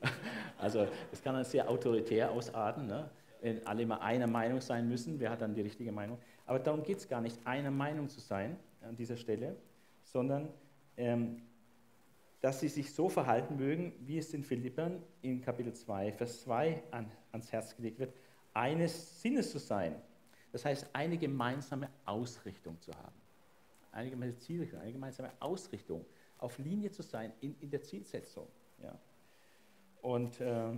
[0.58, 3.08] Also das kann dann sehr autoritär ausarten, ne?
[3.40, 6.18] wenn alle immer einer Meinung sein müssen, wer hat dann die richtige Meinung.
[6.50, 9.54] Aber darum geht es gar nicht, einer Meinung zu sein an dieser Stelle,
[10.02, 10.48] sondern
[10.96, 11.42] ähm,
[12.40, 16.82] dass sie sich so verhalten mögen, wie es den Philippern in Kapitel 2, Vers 2
[16.90, 18.12] an, ans Herz gelegt wird,
[18.52, 19.94] eines Sinnes zu sein.
[20.50, 23.14] Das heißt, eine gemeinsame Ausrichtung zu haben.
[23.92, 26.04] Eine gemeinsame Zielrichtung, eine gemeinsame Ausrichtung,
[26.38, 28.48] auf Linie zu sein in, in der Zielsetzung.
[28.82, 28.98] Ja.
[30.02, 30.72] Und äh,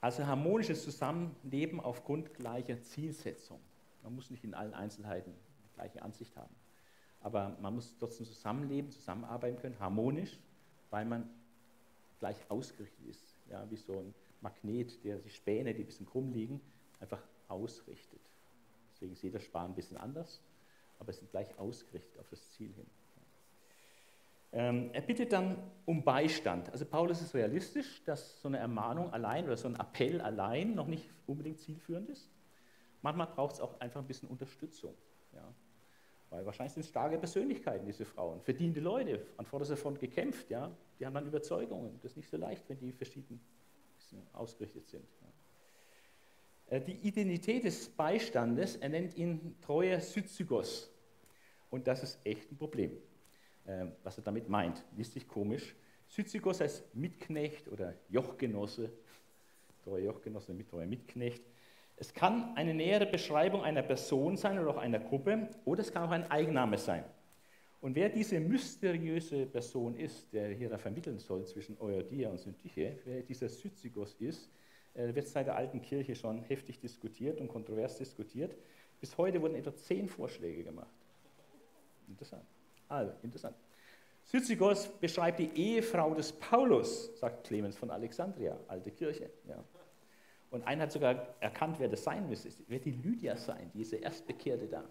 [0.00, 3.60] also harmonisches Zusammenleben aufgrund gleicher Zielsetzung.
[4.02, 5.34] Man muss nicht in allen Einzelheiten
[5.64, 6.54] die gleiche Ansicht haben
[7.20, 10.38] aber man muss trotzdem zusammenleben, zusammenarbeiten können, harmonisch,
[10.90, 11.28] weil man
[12.18, 16.32] gleich ausgerichtet ist, ja, wie so ein Magnet, der die Späne, die ein bisschen krumm
[16.32, 16.60] liegen,
[16.98, 18.20] einfach ausrichtet.
[18.92, 20.42] Deswegen ist jeder Span ein bisschen anders,
[20.98, 22.86] aber es sind gleich ausgerichtet auf das Ziel hin.
[24.52, 26.70] Ähm, er bittet dann um Beistand.
[26.70, 30.88] Also Paulus ist realistisch, dass so eine Ermahnung allein oder so ein Appell allein noch
[30.88, 32.28] nicht unbedingt zielführend ist.
[33.02, 34.94] Manchmal braucht es auch einfach ein bisschen Unterstützung.
[35.32, 35.54] Ja.
[36.30, 38.40] Weil wahrscheinlich sind es starke Persönlichkeiten, diese Frauen.
[38.40, 40.70] Verdiente Leute, an vorderster Front gekämpft, ja.
[40.98, 41.98] Die haben dann Überzeugungen.
[42.02, 43.40] Das ist nicht so leicht, wenn die verschieden
[44.32, 45.04] ausgerichtet sind.
[45.22, 46.76] Ja.
[46.76, 50.90] Äh, die Identität des Beistandes, er nennt ihn treuer Syzygos.
[51.70, 52.96] Und das ist echt ein Problem,
[53.66, 54.84] äh, was er damit meint.
[54.96, 55.74] Liest sich komisch.
[56.08, 58.92] Syzygos heißt Mitknecht oder Jochgenosse,
[59.82, 61.42] treuer Jochgenosse, mit treuer Mitknecht.
[62.00, 66.02] Es kann eine nähere Beschreibung einer Person sein oder auch einer Gruppe oder es kann
[66.04, 67.04] auch ein Eigenname sein.
[67.82, 72.98] Und wer diese mysteriöse Person ist, der hier da vermitteln soll zwischen Euodia und Syntyche,
[73.04, 74.50] wer dieser Syzygos ist,
[74.94, 78.56] äh, wird seit der alten Kirche schon heftig diskutiert und kontrovers diskutiert.
[78.98, 80.94] Bis heute wurden etwa zehn Vorschläge gemacht.
[82.08, 82.46] Interessant.
[82.88, 83.56] Also, interessant.
[84.24, 89.28] Syzygos beschreibt die Ehefrau des Paulus, sagt Clemens von Alexandria, alte Kirche.
[89.46, 89.62] Ja.
[90.50, 92.48] Und einer hat sogar erkannt, wer das sein müsste.
[92.48, 94.84] Es wird die Lydia sein, diese Erstbekehrte da.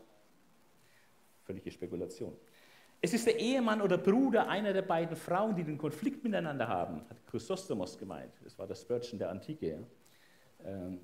[1.43, 2.36] Völlige Spekulation.
[3.02, 7.02] Es ist der Ehemann oder Bruder einer der beiden Frauen, die den Konflikt miteinander haben,
[7.10, 8.34] hat Chrysostomos gemeint.
[8.43, 9.86] Das war das Spurgeon der Antike.
[10.65, 11.00] Ähm,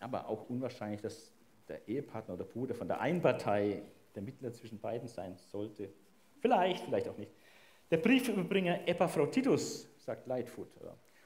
[0.00, 1.32] aber auch unwahrscheinlich, dass
[1.68, 3.82] der Ehepartner oder Bruder von der einen Partei
[4.14, 5.90] der Mittler zwischen beiden sein sollte.
[6.40, 7.32] Vielleicht, vielleicht auch nicht.
[7.90, 10.68] Der Briefüberbringer Epaphroditus, sagt Lightfoot.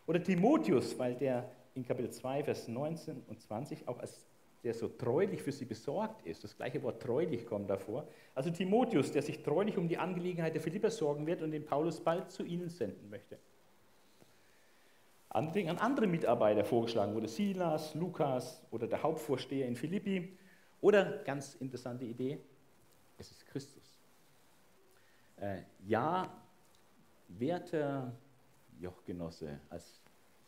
[0.07, 4.26] Oder Timotheus, weil der in Kapitel 2, Vers 19 und 20 auch als
[4.62, 6.44] der so treulich für sie besorgt ist.
[6.44, 8.06] Das gleiche Wort treulich kommt davor.
[8.35, 12.00] Also Timotheus, der sich treulich um die Angelegenheit der Philipper sorgen wird und den Paulus
[12.00, 13.38] bald zu ihnen senden möchte.
[15.30, 20.37] Andere an andere Mitarbeiter vorgeschlagen wurde Silas, Lukas oder der Hauptvorsteher in Philippi.
[20.80, 22.38] Oder, ganz interessante Idee,
[23.16, 23.96] es ist Christus.
[25.37, 26.28] Äh, ja,
[27.28, 28.12] werter
[28.80, 29.99] Jochgenosse, als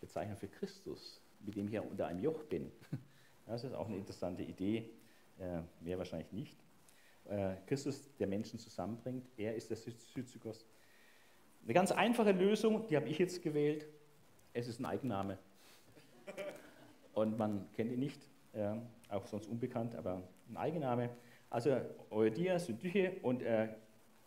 [0.02, 2.70] Bezeichnung für Christus, mit dem ich ja unter einem Joch bin.
[3.44, 4.88] Das ist auch eine interessante Idee,
[5.40, 6.56] äh, mehr wahrscheinlich nicht.
[7.24, 10.64] Äh, Christus, der Menschen zusammenbringt, er ist der Syzygos.
[11.64, 13.84] Eine ganz einfache Lösung, die habe ich jetzt gewählt.
[14.52, 15.38] Es ist ein Eigenname.
[17.14, 18.20] Und man kennt ihn nicht,
[19.08, 21.10] auch sonst unbekannt, aber ein Eigenname.
[21.50, 23.68] Also Eudia, Syntyche und äh,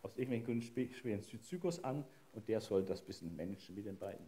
[0.02, 4.24] aus irgendwelchen Gründen spricht Syzygos an und der soll das bisschen managen mit den beiden.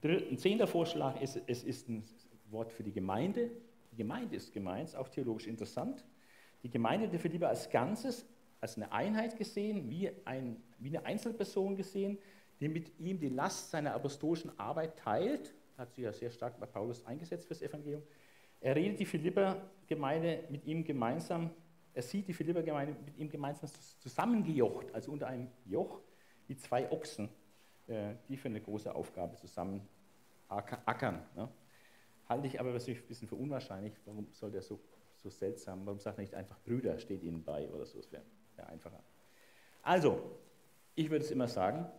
[0.00, 2.02] Ein zehnter Vorschlag ist, es ist ein
[2.50, 3.50] Wort für die Gemeinde.
[3.92, 6.04] Die Gemeinde ist gemeint, auch theologisch interessant.
[6.62, 8.26] Die Gemeinde der Philipper als Ganzes,
[8.60, 12.18] als eine Einheit gesehen, wie, ein, wie eine Einzelperson gesehen,
[12.60, 15.54] die mit ihm die Last seiner apostolischen Arbeit teilt.
[15.76, 18.02] Hat sich ja sehr stark bei Paulus eingesetzt für das Evangelium.
[18.60, 21.50] Er redet die Philipper-Gemeinde mit ihm gemeinsam,
[21.94, 26.00] er sieht die Philipper-Gemeinde mit ihm gemeinsam zusammengejocht, also unter einem Joch,
[26.46, 27.28] wie zwei Ochsen
[28.28, 29.86] die für eine große Aufgabe zusammen
[30.48, 31.22] ackern.
[31.34, 31.48] Ne?
[32.28, 33.94] Halte ich aber natürlich ein bisschen für unwahrscheinlich.
[34.04, 34.80] Warum soll der so,
[35.22, 38.22] so seltsam, warum sagt er nicht einfach Brüder, steht ihnen bei oder so, das wäre
[38.56, 39.02] wär einfacher.
[39.82, 40.38] Also,
[40.94, 41.90] ich würde es immer sagen,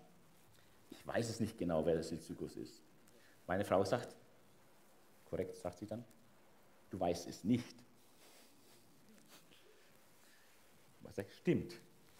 [0.91, 2.83] ich weiß es nicht genau, wer der Silzykus ist.
[3.47, 4.15] Meine Frau sagt,
[5.25, 6.03] korrekt sagt sie dann,
[6.89, 7.75] du weißt es nicht.
[11.01, 11.73] Was sagt, stimmt,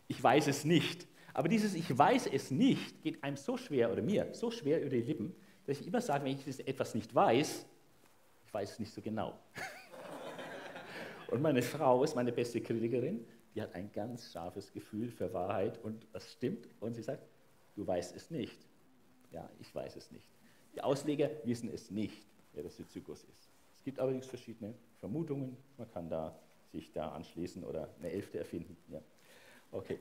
[0.07, 1.07] ich weiß es nicht.
[1.33, 4.89] Aber dieses Ich weiß es nicht geht einem so schwer, oder mir, so schwer über
[4.89, 7.65] die Lippen, dass ich immer sage, wenn ich etwas nicht weiß,
[8.45, 9.39] ich weiß es nicht so genau.
[11.31, 15.79] und meine Frau ist meine beste Kritikerin, die hat ein ganz scharfes Gefühl für Wahrheit
[15.83, 16.67] und was stimmt.
[16.79, 17.23] Und sie sagt,
[17.75, 18.57] du weißt es nicht.
[19.31, 20.27] Ja, ich weiß es nicht.
[20.75, 23.49] Die Ausleger wissen es nicht, wer der Syzygus ist.
[23.75, 25.55] Es gibt allerdings verschiedene Vermutungen.
[25.77, 26.37] Man kann da
[26.71, 28.75] sich da anschließen oder eine Elfte erfinden.
[28.89, 29.01] Ja.
[29.71, 29.99] Okay.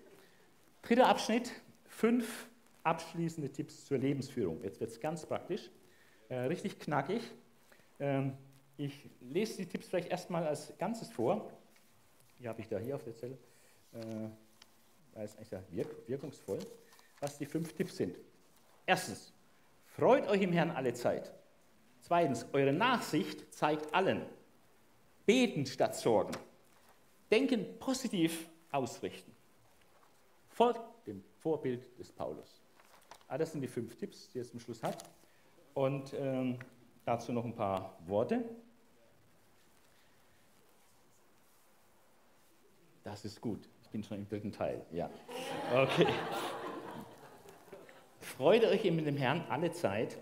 [0.83, 1.53] Dritter Abschnitt,
[1.87, 2.49] fünf
[2.83, 4.61] abschließende Tipps zur Lebensführung.
[4.63, 5.71] Jetzt wird es ganz praktisch,
[6.29, 7.23] äh, richtig knackig.
[8.01, 8.37] Ähm,
[8.77, 11.53] ich lese die Tipps vielleicht erstmal als Ganzes vor.
[12.41, 13.39] Die habe ich da hier auf der Zelle.
[13.93, 14.01] Äh,
[15.15, 16.59] da ist eigentlich wirk wirkungsvoll,
[17.21, 18.17] was die fünf Tipps sind.
[18.85, 19.33] Erstens,
[19.87, 21.33] freut euch im Herrn alle Zeit.
[22.01, 24.27] Zweitens, eure Nachsicht zeigt allen.
[25.27, 26.33] Beten statt Sorgen.
[27.31, 29.32] Denken positiv ausrichten.
[30.53, 32.61] Folgt dem Vorbild des Paulus.
[33.27, 35.05] Ah, das sind die fünf Tipps, die er zum Schluss hat.
[35.73, 36.59] Und ähm,
[37.07, 38.45] dazu noch ein paar Worte.
[43.03, 43.67] Das ist gut.
[43.83, 44.85] Ich bin schon im dritten Teil.
[44.93, 45.09] Ja.
[45.75, 46.07] Okay.
[48.21, 50.19] Freut euch in dem Herrn alle Zeit.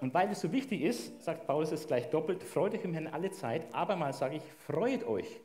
[0.00, 3.08] Und weil es so wichtig ist, sagt Paulus es gleich doppelt, freut euch im Herrn
[3.08, 3.72] alle Zeit.
[3.74, 5.40] Aber mal sage ich, freut euch.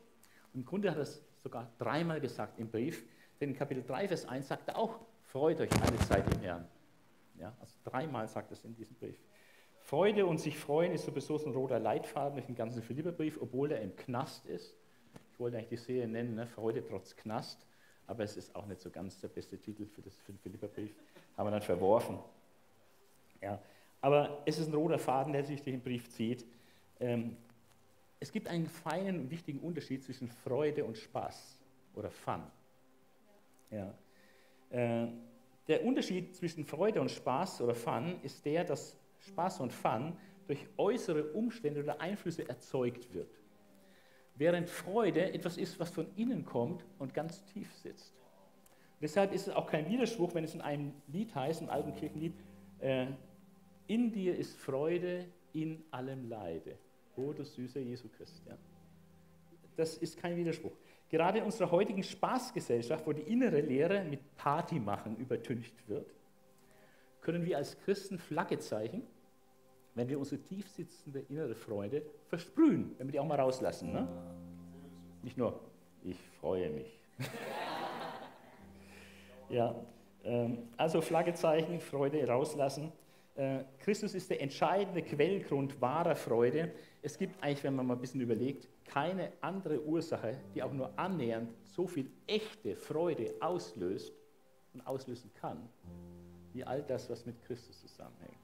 [0.54, 3.04] Und Im Grunde hat er es sogar dreimal gesagt im Brief.
[3.40, 6.68] Denn in Kapitel 3, Vers 1 sagt er auch, freut euch alle Zeit im Herrn.
[7.38, 9.16] Ja, also dreimal sagt es in diesem Brief.
[9.80, 13.72] Freude und sich freuen ist sowieso so ein roter Leitfaden durch den ganzen Philipperbrief, obwohl
[13.72, 14.74] er im Knast ist.
[15.32, 16.46] Ich wollte eigentlich die Serie nennen, ne?
[16.46, 17.64] Freude trotz Knast,
[18.06, 20.94] aber es ist auch nicht so ganz der beste Titel für, das, für den Philipperbrief.
[21.36, 22.18] Haben wir dann verworfen.
[23.40, 23.62] Ja.
[24.00, 26.44] Aber es ist ein roter Faden, der sich durch den Brief zieht.
[27.00, 27.36] Ähm,
[28.20, 31.56] es gibt einen feinen und wichtigen Unterschied zwischen Freude und Spaß
[31.94, 32.42] oder Fun.
[33.70, 33.94] Ja.
[34.70, 35.08] Äh,
[35.66, 40.66] der Unterschied zwischen Freude und Spaß oder Fun ist der, dass Spaß und Fun durch
[40.78, 43.30] äußere Umstände oder Einflüsse erzeugt wird.
[44.34, 48.14] Während Freude etwas ist, was von innen kommt und ganz tief sitzt.
[49.00, 52.34] Deshalb ist es auch kein Widerspruch, wenn es in einem Lied heißt, im alten Kirchenlied,
[52.80, 53.06] äh,
[53.86, 56.78] in dir ist Freude in allem Leide.
[57.16, 58.42] Oh, du süßer Jesu Christ.
[58.46, 58.56] Ja.
[59.76, 60.72] Das ist kein Widerspruch.
[61.08, 66.12] Gerade in unserer heutigen Spaßgesellschaft, wo die innere Lehre mit Party machen übertüncht wird,
[67.20, 69.02] können wir als Christen Flagge zeichnen,
[69.94, 73.92] wenn wir unsere tief sitzende innere Freude versprühen, wenn wir die auch mal rauslassen.
[73.92, 74.06] Ne?
[75.22, 75.58] Nicht nur,
[76.04, 77.00] ich freue mich.
[79.48, 79.74] ja,
[80.24, 82.92] ähm, also Flaggezeichen, Freude rauslassen.
[83.34, 86.72] Äh, Christus ist der entscheidende Quellgrund wahrer Freude.
[87.02, 90.98] Es gibt eigentlich, wenn man mal ein bisschen überlegt, keine andere Ursache, die auch nur
[90.98, 94.12] annähernd so viel echte Freude auslöst
[94.72, 95.68] und auslösen kann,
[96.52, 98.36] wie all das, was mit Christus zusammenhängt.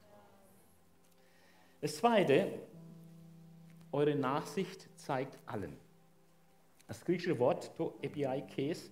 [1.81, 2.59] Das Zweite,
[3.91, 5.77] eure Nachsicht zeigt allen.
[6.87, 8.91] Das griechische Wort to epiaikes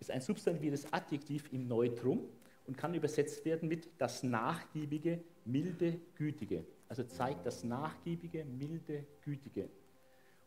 [0.00, 2.28] ist ein substantives Adjektiv im Neutrum
[2.66, 6.64] und kann übersetzt werden mit das Nachgiebige, Milde, Gütige.
[6.88, 9.68] Also zeigt das Nachgiebige, Milde, Gütige.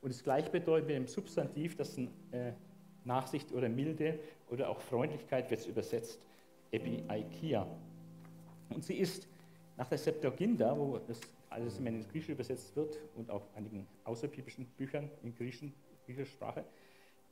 [0.01, 2.53] Und ist gleichbedeutend mit dem Substantiv, das äh,
[3.05, 6.25] Nachsicht oder Milde oder auch Freundlichkeit wird übersetzt,
[6.71, 7.67] Epiaikia.
[8.69, 9.27] Und sie ist
[9.77, 14.65] nach der Septuaginta, wo das alles immer ins Griechische übersetzt wird und auch einigen außerbiblischen
[14.77, 15.73] Büchern in Griechen,
[16.05, 16.65] griechischer Sprache,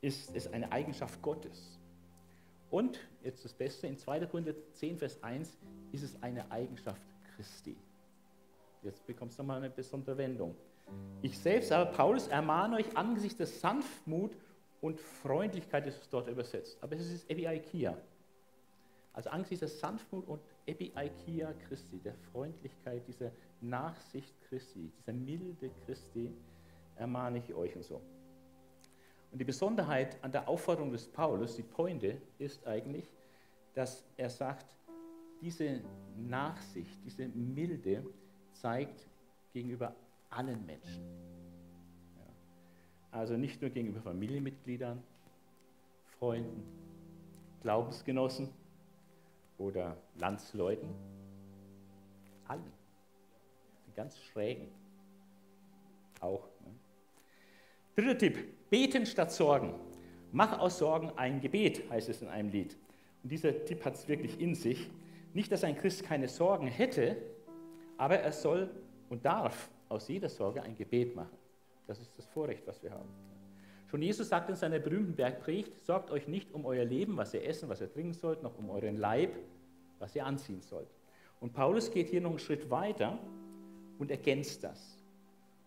[0.00, 1.78] ist es eine Eigenschaft Gottes.
[2.70, 4.26] Und, jetzt das Beste, in 2.
[4.26, 5.58] Korinther 10, Vers 1
[5.92, 7.02] ist es eine Eigenschaft
[7.34, 7.76] Christi.
[8.82, 10.54] Jetzt bekommst du nochmal eine besondere Wendung.
[11.22, 14.32] Ich selbst, aber Paulus, ermahne euch angesichts der Sanftmut
[14.80, 16.78] und Freundlichkeit, ist es dort übersetzt.
[16.80, 17.96] Aber es ist Epiaikia.
[19.12, 26.32] Also angesichts der Sanftmut und Epiaikia Christi, der Freundlichkeit, dieser Nachsicht Christi, dieser Milde Christi,
[26.96, 28.00] ermahne ich euch und so.
[29.32, 33.10] Und die Besonderheit an der Aufforderung des Paulus, die Pointe, ist eigentlich,
[33.74, 34.74] dass er sagt,
[35.40, 35.80] diese
[36.16, 38.04] Nachsicht, diese Milde
[38.52, 39.08] zeigt
[39.52, 39.94] gegenüber
[40.30, 41.04] allen Menschen.
[42.16, 43.18] Ja.
[43.18, 45.02] Also nicht nur gegenüber Familienmitgliedern,
[46.18, 46.62] Freunden,
[47.62, 48.48] Glaubensgenossen
[49.58, 50.88] oder Landsleuten,
[52.46, 52.72] allen,
[53.86, 54.68] die ganz schrägen
[56.20, 56.44] auch.
[56.64, 56.74] Ne?
[57.96, 59.74] Dritter Tipp, beten statt Sorgen.
[60.32, 62.76] Mach aus Sorgen ein Gebet, heißt es in einem Lied.
[63.22, 64.90] Und dieser Tipp hat es wirklich in sich.
[65.34, 67.16] Nicht, dass ein Christ keine Sorgen hätte,
[67.96, 68.70] aber er soll
[69.08, 71.36] und darf aus jeder Sorge ein Gebet machen.
[71.86, 73.08] Das ist das Vorrecht, was wir haben.
[73.90, 77.44] Schon Jesus sagt in seiner berühmten Bergpredigt, sorgt euch nicht um euer Leben, was ihr
[77.44, 79.36] essen, was ihr trinken sollt, noch um euren Leib,
[79.98, 80.88] was ihr anziehen sollt.
[81.40, 83.18] Und Paulus geht hier noch einen Schritt weiter
[83.98, 84.96] und ergänzt das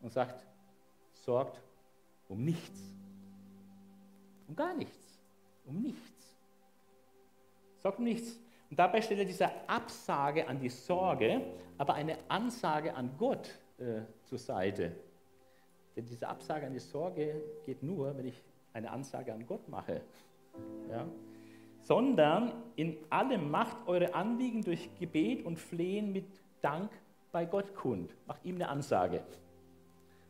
[0.02, 0.46] und sagt,
[1.12, 1.62] sorgt
[2.30, 2.80] um nichts.
[4.48, 5.20] Um gar nichts.
[5.66, 6.38] Um nichts.
[7.80, 8.40] Sorgt um nichts.
[8.70, 11.42] Und dabei stellt er diese Absage an die Sorge,
[11.78, 13.50] aber eine Ansage an Gott
[13.84, 14.92] äh, zur Seite.
[15.96, 18.42] Denn diese Absage an die Sorge geht nur, wenn ich
[18.74, 20.02] eine Ansage an Gott mache.
[20.90, 21.06] Ja?
[21.82, 26.26] Sondern in allem macht eure Anliegen durch Gebet und Flehen mit
[26.62, 26.90] Dank
[27.32, 28.16] bei Gott kund.
[28.26, 29.22] Macht ihm eine Ansage.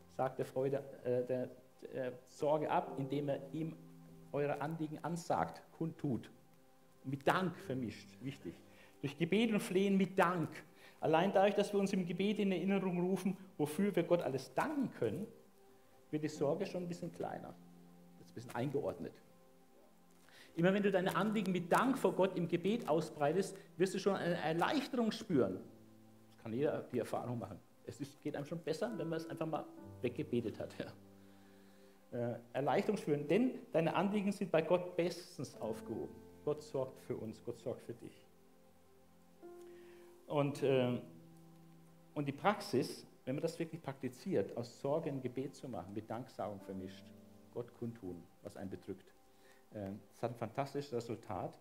[0.08, 1.48] Sagt der Freude, äh, der,
[1.94, 3.74] der Sorge ab, indem er ihm
[4.32, 6.28] eure Anliegen ansagt, kundtut
[7.04, 8.54] mit Dank vermischt, wichtig.
[9.00, 10.48] Durch Gebet und Flehen mit Dank.
[11.04, 14.90] Allein dadurch, dass wir uns im Gebet in Erinnerung rufen, wofür wir Gott alles danken
[14.90, 15.26] können,
[16.10, 19.12] wird die Sorge schon ein bisschen kleiner, ein bisschen eingeordnet.
[20.56, 24.16] Immer wenn du deine Anliegen mit Dank vor Gott im Gebet ausbreitest, wirst du schon
[24.16, 25.60] eine Erleichterung spüren.
[26.30, 27.60] Das kann jeder die Erfahrung machen.
[27.84, 29.66] Es ist, geht einem schon besser, wenn man es einfach mal
[30.00, 30.74] weggebetet hat.
[32.12, 32.32] Ja.
[32.32, 36.14] Äh, Erleichterung spüren, denn deine Anliegen sind bei Gott bestens aufgehoben.
[36.46, 38.23] Gott sorgt für uns, Gott sorgt für dich.
[40.26, 41.00] Und, äh,
[42.14, 46.08] und die Praxis, wenn man das wirklich praktiziert, aus Sorge ein Gebet zu machen, mit
[46.08, 47.04] Danksagung vermischt,
[47.52, 49.06] Gott kundtun, was einen bedrückt.
[49.72, 51.58] Äh, das hat ein fantastisches Resultat.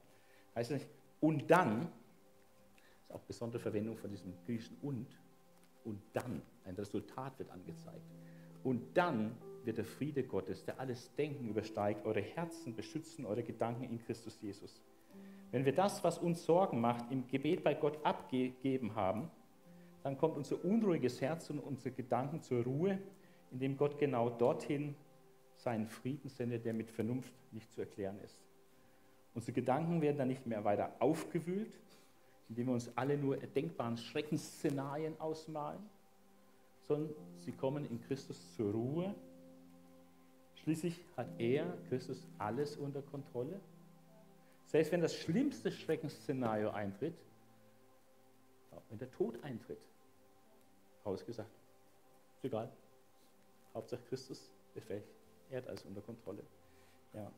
[0.55, 0.87] Heißt nicht,
[1.21, 5.07] und dann, das ist auch besondere Verwendung von diesem griechischen und,
[5.85, 8.05] und dann, ein Resultat wird angezeigt.
[8.63, 9.35] Und dann
[9.65, 14.39] wird der Friede Gottes, der alles Denken übersteigt, eure Herzen beschützen, eure Gedanken in Christus
[14.41, 14.81] Jesus.
[15.53, 19.29] Wenn wir das, was uns Sorgen macht, im Gebet bei Gott abgegeben haben,
[20.01, 22.97] dann kommt unser unruhiges Herz und unsere Gedanken zur Ruhe,
[23.51, 24.95] indem Gott genau dorthin
[25.55, 28.41] seinen Frieden sendet, der mit Vernunft nicht zu erklären ist.
[29.35, 31.71] Unsere Gedanken werden dann nicht mehr weiter aufgewühlt,
[32.49, 35.87] indem wir uns alle nur denkbaren Schreckensszenarien ausmalen,
[36.81, 39.13] sondern sie kommen in Christus zur Ruhe.
[40.55, 43.61] Schließlich hat er, Christus, alles unter Kontrolle.
[44.73, 47.13] Selbst wenn das schlimmste Schreckensszenario eintritt,
[48.89, 49.77] wenn der Tod eintritt,
[51.03, 51.51] Paulus gesagt,
[52.37, 52.71] ist egal,
[53.75, 55.05] Hauptsache Christus befähigt,
[55.51, 56.41] er hat alles unter Kontrolle.
[57.13, 57.31] Ja.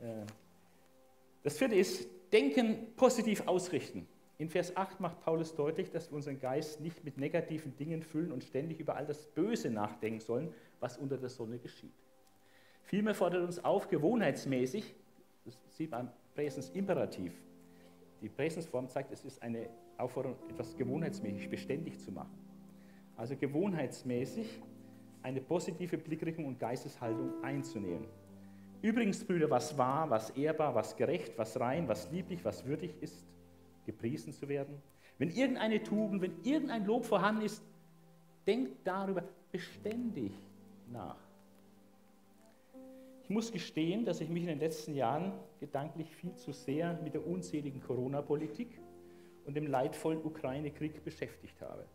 [0.00, 0.26] Äh,
[1.44, 4.08] das vierte ist, denken, positiv ausrichten.
[4.38, 8.32] In Vers 8 macht Paulus deutlich, dass wir unseren Geist nicht mit negativen Dingen füllen
[8.32, 11.94] und ständig über all das Böse nachdenken sollen, was unter der Sonne geschieht.
[12.82, 14.96] Vielmehr fordert uns auf, gewohnheitsmäßig,
[15.44, 17.32] das sieht man Präsens Imperativ,
[18.20, 19.68] die Präsensform zeigt, es ist eine
[19.98, 22.38] Aufforderung, etwas gewohnheitsmäßig beständig zu machen.
[23.16, 24.62] Also gewohnheitsmäßig
[25.22, 28.06] eine positive Blickrichtung und Geisteshaltung einzunehmen.
[28.80, 33.24] Übrigens, Brüder, was wahr, was ehrbar, was gerecht, was rein, was lieblich, was würdig ist,
[33.86, 34.82] gepriesen zu werden.
[35.18, 37.62] Wenn irgendeine Tugend, wenn irgendein Lob vorhanden ist,
[38.46, 39.22] denkt darüber
[39.52, 40.32] beständig
[40.90, 41.31] nach.
[43.32, 47.26] Muss gestehen, dass ich mich in den letzten Jahren gedanklich viel zu sehr mit der
[47.26, 48.78] unzähligen Corona-Politik
[49.46, 51.86] und dem leidvollen Ukraine-Krieg beschäftigt habe.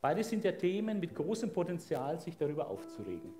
[0.00, 3.32] Beides sind ja Themen mit großem Potenzial, sich darüber aufzuregen.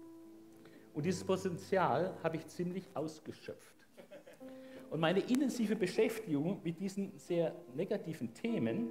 [0.92, 3.76] Und dieses Potenzial habe ich ziemlich ausgeschöpft.
[4.90, 8.88] Und meine intensive Beschäftigung mit diesen sehr negativen Themen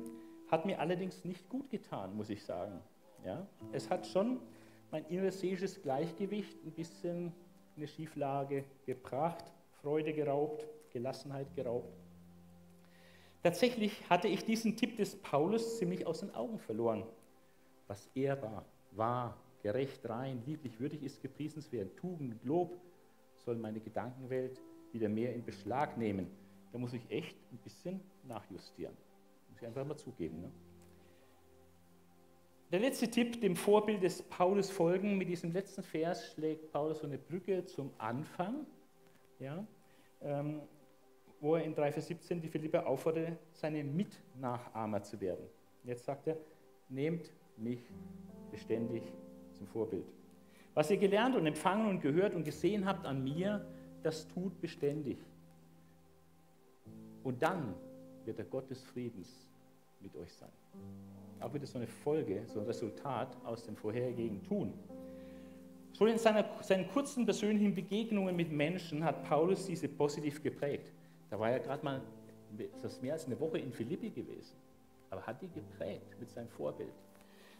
[0.50, 2.80] hat mir allerdings nicht gut getan, muss ich sagen.
[3.26, 3.48] Ja?
[3.72, 4.40] Es hat schon
[4.92, 7.34] mein inneres seelisches Gleichgewicht ein bisschen
[7.76, 9.46] eine Schieflage gebracht,
[9.82, 11.94] Freude geraubt, Gelassenheit geraubt.
[13.42, 17.04] Tatsächlich hatte ich diesen Tipp des Paulus ziemlich aus den Augen verloren.
[17.88, 22.78] Was ehrbar, wahr, gerecht, rein, lieblich, würdig ist, gepriesenswert, Tugend, Lob
[23.36, 24.62] soll meine Gedankenwelt
[24.94, 26.28] wieder mehr in Beschlag nehmen.
[26.72, 28.96] Da muss ich echt ein bisschen nachjustieren.
[29.50, 30.42] Muss ich einfach mal zugeben.
[30.42, 30.52] Ne?
[32.74, 35.16] Der letzte Tipp, dem Vorbild des Paulus folgen.
[35.16, 38.66] Mit diesem letzten Vers schlägt Paulus so eine Brücke zum Anfang,
[39.38, 39.64] ja,
[40.24, 40.60] ähm,
[41.40, 45.46] wo er in 3, Vers 17 die Philipper aufforderte, seine Mitnachahmer zu werden.
[45.84, 46.36] Jetzt sagt er,
[46.90, 47.80] nehmt mich
[48.50, 49.04] beständig
[49.56, 50.08] zum Vorbild.
[50.74, 53.64] Was ihr gelernt und empfangen und gehört und gesehen habt an mir,
[54.02, 55.20] das tut beständig.
[57.24, 57.76] Und dann
[58.26, 59.48] wird der Gott des Friedens
[60.00, 60.50] mit euch sein.
[61.44, 64.74] Auch wieder so eine Folge, so ein Resultat aus dem vorherigen Tun.
[65.98, 70.94] Schon in seiner, seinen kurzen persönlichen Begegnungen mit Menschen hat Paulus diese positiv geprägt.
[71.30, 72.02] Da war er gerade mal,
[72.82, 74.56] das mehr als eine Woche in Philippi gewesen,
[75.10, 76.94] aber hat die geprägt mit seinem Vorbild.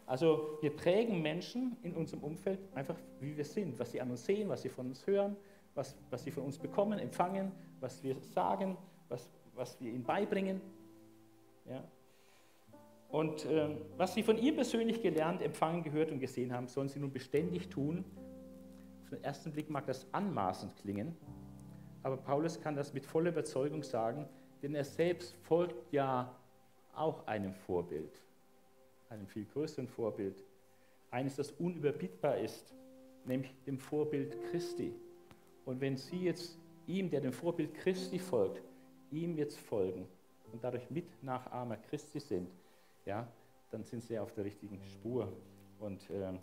[0.06, 4.26] Also wir prägen Menschen in unserem Umfeld einfach, wie wir sind, was sie an uns
[4.26, 5.36] sehen, was sie von uns hören,
[5.76, 8.78] was, was sie von uns bekommen, empfangen, was wir sagen,
[9.10, 10.62] was, was wir ihnen beibringen.
[11.70, 11.84] Ja?
[13.14, 17.00] Und äh, was sie von ihm persönlich gelernt, empfangen, gehört und gesehen haben, sollen sie
[17.00, 18.04] nun beständig tun.
[19.04, 21.16] Auf den ersten Blick mag das anmaßend klingen,
[22.02, 24.28] aber Paulus kann das mit voller Überzeugung sagen,
[24.64, 26.36] denn er selbst folgt ja
[26.96, 28.20] auch einem Vorbild,
[29.10, 30.44] einem viel größeren Vorbild,
[31.12, 32.74] eines, das unüberbietbar ist,
[33.26, 34.92] nämlich dem Vorbild Christi.
[35.66, 36.58] Und wenn Sie jetzt
[36.88, 38.64] ihm, der dem Vorbild Christi folgt,
[39.12, 40.08] ihm jetzt folgen
[40.52, 42.50] und dadurch Mitnachahmer Christi sind,
[43.06, 43.28] ja,
[43.72, 45.32] dann sind Sie auf der richtigen Spur.
[45.80, 46.34] Und äh,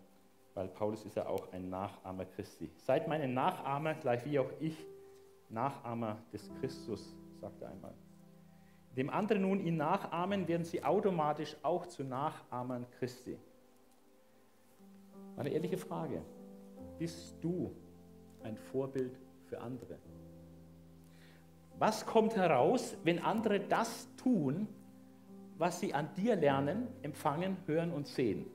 [0.54, 2.70] weil Paulus ist ja auch ein Nachahmer Christi.
[2.76, 4.76] Seid meine Nachahmer, gleich wie auch ich
[5.48, 7.94] Nachahmer des Christus, sagt er einmal.
[8.96, 13.38] Dem anderen nun ihn nachahmen, werden sie automatisch auch zu Nachahmern Christi.
[15.36, 16.22] Eine ehrliche Frage.
[16.98, 17.74] Bist du
[18.42, 19.98] ein Vorbild für andere.
[21.78, 24.68] Was kommt heraus, wenn andere das tun,
[25.60, 28.46] was sie an dir lernen, empfangen, hören und sehen?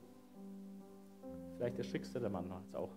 [1.55, 2.89] Vielleicht erschrickst du der Mann jetzt auch.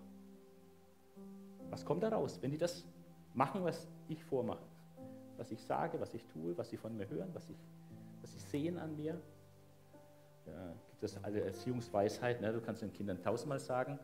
[1.68, 2.86] Was kommt heraus, wenn die das
[3.34, 4.64] machen, was ich vormache?
[5.36, 7.56] Was ich sage, was ich tue, was sie von mir hören, was, ich,
[8.22, 9.20] was sie sehen an mir?
[10.46, 12.50] Ja, gibt es alle Erziehungsweisheit, ne?
[12.50, 13.98] du kannst den Kindern tausendmal sagen,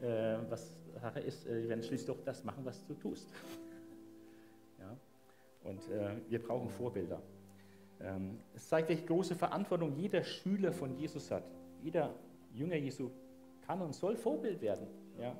[0.00, 3.28] äh, was Sache ist, äh, die werden schließlich doch das machen, was du tust.
[4.78, 4.96] ja?
[5.64, 7.20] Und äh, wir brauchen Vorbilder.
[8.02, 11.44] Ähm, es zeigt, welche große Verantwortung jeder Schüler von Jesus hat.
[11.82, 12.14] Jeder
[12.54, 13.10] Jünger Jesu
[13.66, 14.86] kann und soll Vorbild werden.
[15.18, 15.36] Ja?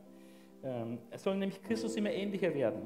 [0.63, 2.83] Ähm, er soll nämlich Christus immer ähnlicher werden.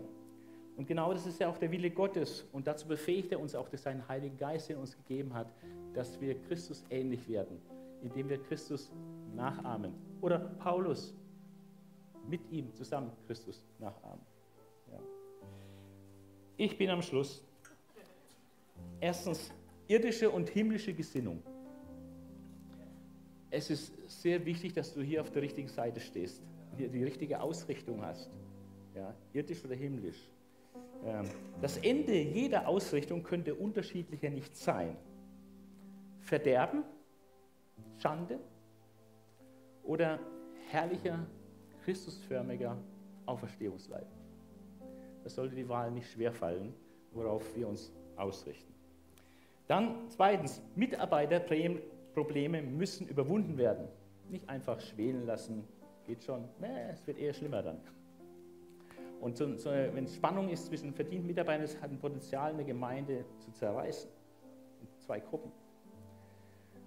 [0.76, 2.46] Und genau das ist ja auch der Wille Gottes.
[2.52, 5.52] Und dazu befähigt er uns auch durch seinen Heiligen Geist, er uns gegeben hat,
[5.92, 7.60] dass wir Christus ähnlich werden,
[8.02, 8.90] indem wir Christus
[9.34, 9.92] nachahmen.
[10.20, 11.14] Oder Paulus
[12.26, 14.24] mit ihm zusammen Christus nachahmen.
[14.90, 14.98] Ja.
[16.56, 17.44] Ich bin am Schluss.
[19.00, 19.52] Erstens,
[19.88, 21.42] irdische und himmlische Gesinnung.
[23.50, 26.42] Es ist sehr wichtig, dass du hier auf der richtigen Seite stehst,
[26.76, 28.30] hier die richtige Ausrichtung hast.
[28.94, 30.30] Ja, irdisch oder himmlisch.
[31.04, 31.26] Ähm,
[31.60, 34.96] das Ende jeder Ausrichtung könnte unterschiedlicher nicht sein.
[36.20, 36.82] Verderben,
[37.98, 38.38] Schande
[39.82, 40.18] oder
[40.70, 41.26] herrlicher,
[41.84, 42.76] christusförmiger
[43.26, 44.06] Auferstehungsleib.
[45.22, 46.74] Das sollte die Wahl nicht schwerfallen,
[47.12, 48.73] worauf wir uns ausrichten.
[49.66, 53.88] Dann zweitens, Mitarbeiterprobleme müssen überwunden werden.
[54.28, 55.64] Nicht einfach schwelen lassen,
[56.06, 57.80] geht schon, nee, es wird eher schlimmer dann.
[59.20, 63.24] Und so, so, wenn Spannung ist zwischen verdienten Mitarbeitern, es hat ein Potenzial, eine Gemeinde
[63.38, 64.10] zu zerreißen.
[64.82, 65.50] In zwei Gruppen.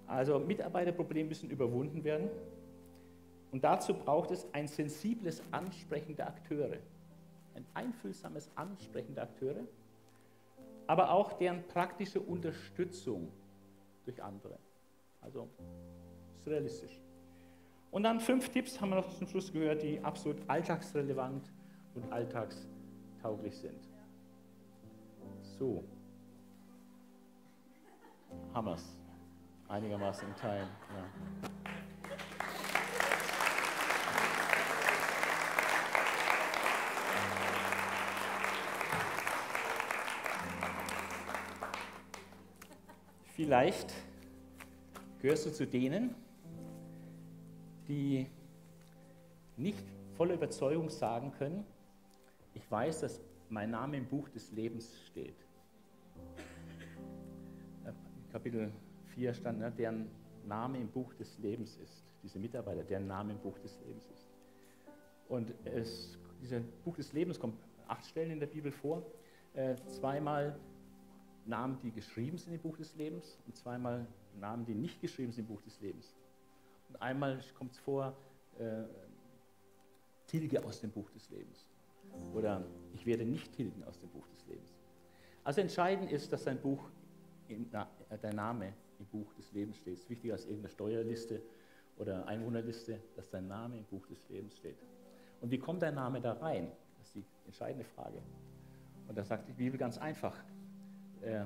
[0.06, 2.30] Also Mitarbeiterprobleme müssen überwunden werden.
[3.52, 6.78] Und dazu braucht es ein sensibles Ansprechen der Akteure.
[7.56, 9.62] Ein einfühlsames Ansprechen der Akteure,
[10.88, 13.32] aber auch deren praktische Unterstützung
[14.06, 14.58] durch andere.
[15.22, 15.50] Also
[16.40, 17.02] ist realistisch.
[17.92, 21.52] Und dann fünf Tipps haben wir noch zum Schluss gehört, die absolut alltagsrelevant
[21.96, 23.90] und alltagstauglich sind.
[25.42, 25.84] So.
[28.74, 28.98] Es.
[29.68, 30.68] Einigermaßen in Teilen.
[30.96, 31.47] Ja.
[43.38, 43.94] Vielleicht
[45.22, 46.16] gehörst du zu denen,
[47.88, 48.26] die
[49.58, 49.84] nicht
[50.16, 51.64] voller Überzeugung sagen können,
[52.56, 55.36] ich weiß, dass mein Name im Buch des Lebens steht.
[58.32, 58.72] Kapitel
[59.14, 60.10] 4 stand, ne, deren
[60.48, 62.04] Name im Buch des Lebens ist.
[62.24, 64.32] Diese Mitarbeiter, deren Name im Buch des Lebens ist.
[65.30, 69.04] Und es, dieses Buch des Lebens kommt acht Stellen in der Bibel vor.
[69.54, 70.58] Äh, zweimal
[71.48, 74.06] Namen, die geschrieben sind im Buch des Lebens und zweimal
[74.40, 76.16] Namen, die nicht geschrieben sind im Buch des Lebens.
[76.90, 78.16] Und einmal kommt es vor,
[78.60, 78.84] äh,
[80.28, 81.66] tilge aus dem Buch des Lebens.
[82.34, 84.74] Oder ich werde nicht tilgen aus dem Buch des Lebens.
[85.44, 86.90] Also entscheidend ist, dass dein Buch,
[87.48, 87.58] äh,
[88.22, 89.96] dein Name im Buch des Lebens steht.
[89.96, 91.42] Es ist wichtiger als irgendeine Steuerliste
[91.98, 94.78] oder Einwohnerliste, dass dein Name im Buch des Lebens steht.
[95.42, 96.72] Und wie kommt dein Name da rein?
[96.98, 98.22] Das ist die entscheidende Frage.
[99.08, 100.36] Und da sagt die Bibel ganz einfach,
[101.22, 101.46] äh,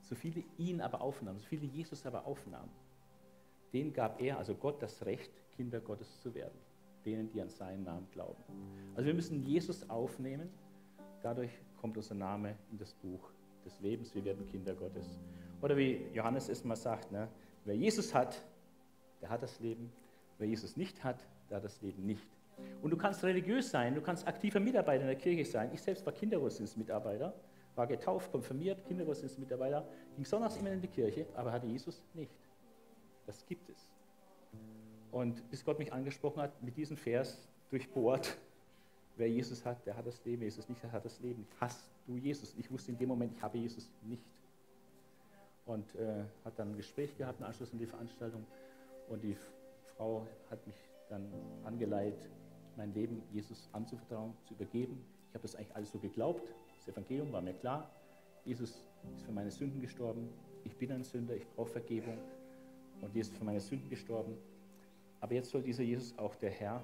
[0.00, 2.70] so viele ihn aber aufnahmen, so viele Jesus aber aufnahmen,
[3.72, 6.58] denen gab er, also Gott, das Recht, Kinder Gottes zu werden.
[7.04, 8.42] Denen, die an seinen Namen glauben.
[8.94, 10.50] Also wir müssen Jesus aufnehmen.
[11.22, 13.30] Dadurch kommt unser Name in das Buch
[13.64, 14.14] des Lebens.
[14.14, 15.18] Wir werden Kinder Gottes.
[15.62, 17.28] Oder wie Johannes es mal sagt, ne?
[17.64, 18.42] wer Jesus hat,
[19.22, 19.90] der hat das Leben.
[20.38, 22.26] Wer Jesus nicht hat, der hat das Leben nicht.
[22.82, 25.70] Und du kannst religiös sein, du kannst aktiver Mitarbeiter in der Kirche sein.
[25.72, 27.32] Ich selbst war Kindergottesdienstmitarbeiter
[27.76, 32.32] war getauft, konfirmiert, Kindergottesdienstmitarbeiter, ging sonntags immer in die Kirche, aber hatte Jesus nicht.
[33.26, 33.88] Das gibt es.
[35.12, 38.36] Und bis Gott mich angesprochen hat, mit diesem Vers durchbohrt,
[39.16, 41.46] wer Jesus hat, der hat das Leben, Jesus nicht, der hat das Leben.
[41.60, 42.54] Hast du Jesus?
[42.58, 44.24] Ich wusste in dem Moment, ich habe Jesus nicht.
[45.66, 48.44] Und äh, hat dann ein Gespräch gehabt im Anschluss an die Veranstaltung.
[49.08, 49.36] Und die
[49.96, 50.76] Frau hat mich
[51.08, 51.30] dann
[51.64, 52.18] angeleitet,
[52.76, 55.04] mein Leben Jesus anzuvertrauen, zu übergeben.
[55.28, 57.90] Ich habe das eigentlich alles so geglaubt, das Evangelium war mir klar.
[58.44, 58.70] Jesus
[59.14, 60.30] ist für meine Sünden gestorben.
[60.64, 62.16] Ich bin ein Sünder, ich brauche Vergebung.
[63.02, 64.36] Und Jesus ist für meine Sünden gestorben.
[65.20, 66.82] Aber jetzt soll dieser Jesus auch der Herr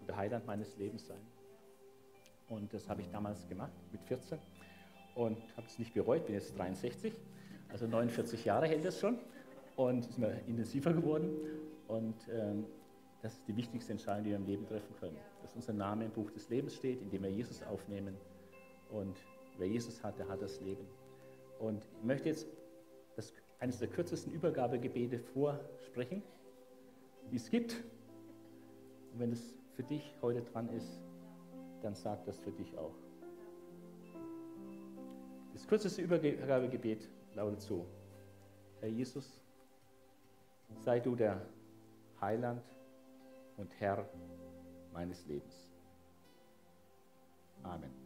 [0.00, 1.20] und der Heiland meines Lebens sein.
[2.48, 4.38] Und das habe ich damals gemacht, mit 14.
[5.14, 7.12] Und habe es nicht bereut, bin jetzt 63.
[7.68, 9.18] Also 49 Jahre hält das schon.
[9.76, 11.30] Und ist mir intensiver geworden.
[11.86, 12.66] Und ähm,
[13.22, 15.16] das ist die wichtigste Entscheidung, die wir im Leben treffen können.
[15.42, 18.16] Dass unser Name im Buch des Lebens steht, indem wir Jesus aufnehmen
[18.90, 19.16] und
[19.58, 20.86] wer Jesus hat, der hat das Leben.
[21.58, 22.46] Und ich möchte jetzt
[23.16, 26.22] das, eines der kürzesten Übergabegebete vorsprechen,
[27.30, 27.82] die es gibt.
[29.12, 31.00] Und wenn es für dich heute dran ist,
[31.82, 32.94] dann sag das für dich auch.
[35.52, 37.86] Das kürzeste Übergabegebet lautet so:
[38.80, 39.40] Herr Jesus,
[40.78, 41.40] sei du der
[42.20, 42.62] Heiland
[43.56, 44.08] und Herr
[44.92, 45.72] meines Lebens.
[47.62, 48.05] Amen.